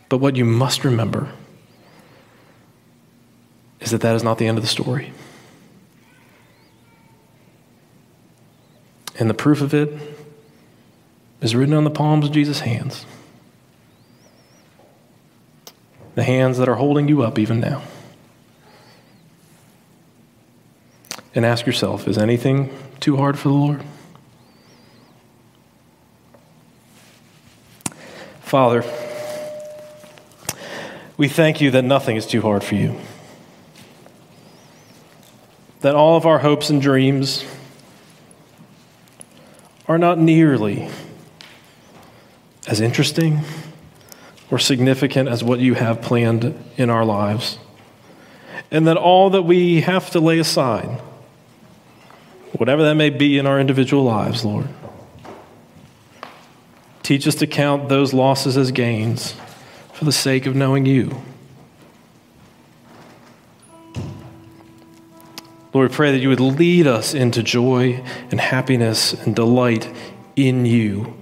But 0.07 0.19
what 0.19 0.37
you 0.37 0.45
must 0.45 0.85
remember 0.85 1.29
is 3.81 3.91
that 3.91 3.99
that 3.99 4.15
is 4.15 4.23
not 4.23 4.37
the 4.37 4.47
end 4.47 4.57
of 4.57 4.63
the 4.63 4.69
story. 4.69 5.11
And 9.19 9.29
the 9.29 9.33
proof 9.33 9.59
of 9.59 9.73
it 9.73 9.91
is 11.41 11.53
written 11.53 11.73
on 11.73 11.83
the 11.83 11.91
palms 11.91 12.27
of 12.27 12.31
Jesus' 12.31 12.61
hands. 12.61 13.05
The 16.15 16.23
hands 16.23 16.57
that 16.59 16.69
are 16.69 16.75
holding 16.75 17.09
you 17.09 17.23
up 17.23 17.37
even 17.37 17.59
now. 17.59 17.81
And 21.35 21.45
ask 21.45 21.65
yourself 21.65 22.07
is 22.07 22.17
anything 22.17 22.75
too 22.99 23.17
hard 23.17 23.37
for 23.37 23.49
the 23.49 23.55
Lord? 23.55 23.83
Father, 28.41 28.83
we 31.17 31.27
thank 31.27 31.59
you 31.59 31.71
that 31.71 31.83
nothing 31.83 32.17
is 32.17 32.27
too 32.27 32.41
hard 32.41 32.63
for 32.63 32.75
you. 32.75 32.95
That 35.81 35.95
all 35.95 36.17
of 36.17 36.25
our 36.25 36.39
hopes 36.39 36.69
and 36.69 36.81
dreams 36.81 37.43
are 39.87 39.97
not 39.97 40.19
nearly 40.19 40.89
as 42.67 42.79
interesting 42.79 43.41
or 44.51 44.59
significant 44.59 45.29
as 45.29 45.43
what 45.43 45.59
you 45.59 45.73
have 45.73 46.01
planned 46.01 46.55
in 46.77 46.89
our 46.89 47.03
lives. 47.03 47.57
And 48.69 48.87
that 48.87 48.97
all 48.97 49.31
that 49.31 49.41
we 49.41 49.81
have 49.81 50.11
to 50.11 50.19
lay 50.19 50.39
aside 50.39 51.01
whatever 52.53 52.83
that 52.83 52.95
may 52.95 53.09
be 53.09 53.37
in 53.37 53.47
our 53.47 53.59
individual 53.59 54.03
lives, 54.03 54.45
Lord. 54.45 54.67
Teach 57.01 57.27
us 57.27 57.35
to 57.35 57.47
count 57.47 57.89
those 57.89 58.13
losses 58.13 58.55
as 58.57 58.71
gains 58.71 59.35
for 59.91 60.05
the 60.05 60.11
sake 60.11 60.45
of 60.45 60.55
knowing 60.55 60.85
you. 60.85 61.21
Lord, 65.73 65.89
we 65.89 65.95
pray 65.95 66.11
that 66.11 66.19
you 66.19 66.29
would 66.29 66.39
lead 66.39 66.85
us 66.85 67.13
into 67.13 67.41
joy 67.41 68.03
and 68.29 68.39
happiness 68.39 69.13
and 69.13 69.35
delight 69.35 69.91
in 70.35 70.65
you. 70.65 71.17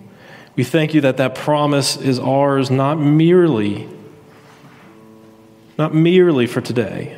We 0.56 0.66
thank 0.66 0.94
you 0.94 1.02
that 1.02 1.18
that 1.18 1.36
promise 1.36 1.96
is 1.96 2.20
ours 2.20 2.70
not 2.70 2.96
merely 2.96 3.88
not 5.78 5.96
merely 5.96 6.46
for 6.46 6.62
today, 6.62 7.18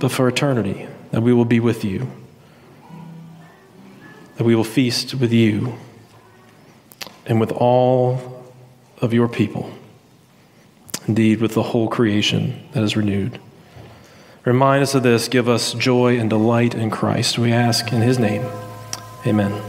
but 0.00 0.10
for 0.10 0.26
eternity, 0.26 0.88
that 1.12 1.20
we 1.20 1.32
will 1.32 1.44
be 1.44 1.60
with 1.60 1.84
you 1.84 2.10
that 4.36 4.44
we 4.44 4.54
will 4.54 4.64
feast 4.64 5.14
with 5.14 5.32
you. 5.32 5.74
and 7.26 7.40
with 7.40 7.50
all 7.50 8.44
of 9.00 9.12
your 9.12 9.28
people, 9.28 9.68
indeed, 11.08 11.40
with 11.40 11.54
the 11.54 11.62
whole 11.62 11.88
creation 11.88 12.62
that 12.72 12.82
is 12.82 12.96
renewed. 12.96 13.40
Remind 14.44 14.82
us 14.82 14.94
of 14.94 15.02
this. 15.02 15.26
Give 15.26 15.48
us 15.48 15.74
joy 15.74 16.18
and 16.18 16.30
delight 16.30 16.74
in 16.74 16.88
Christ. 16.88 17.36
We 17.36 17.52
ask 17.52 17.92
in 17.92 18.00
his 18.00 18.18
name. 18.18 18.46
Amen. 19.26 19.65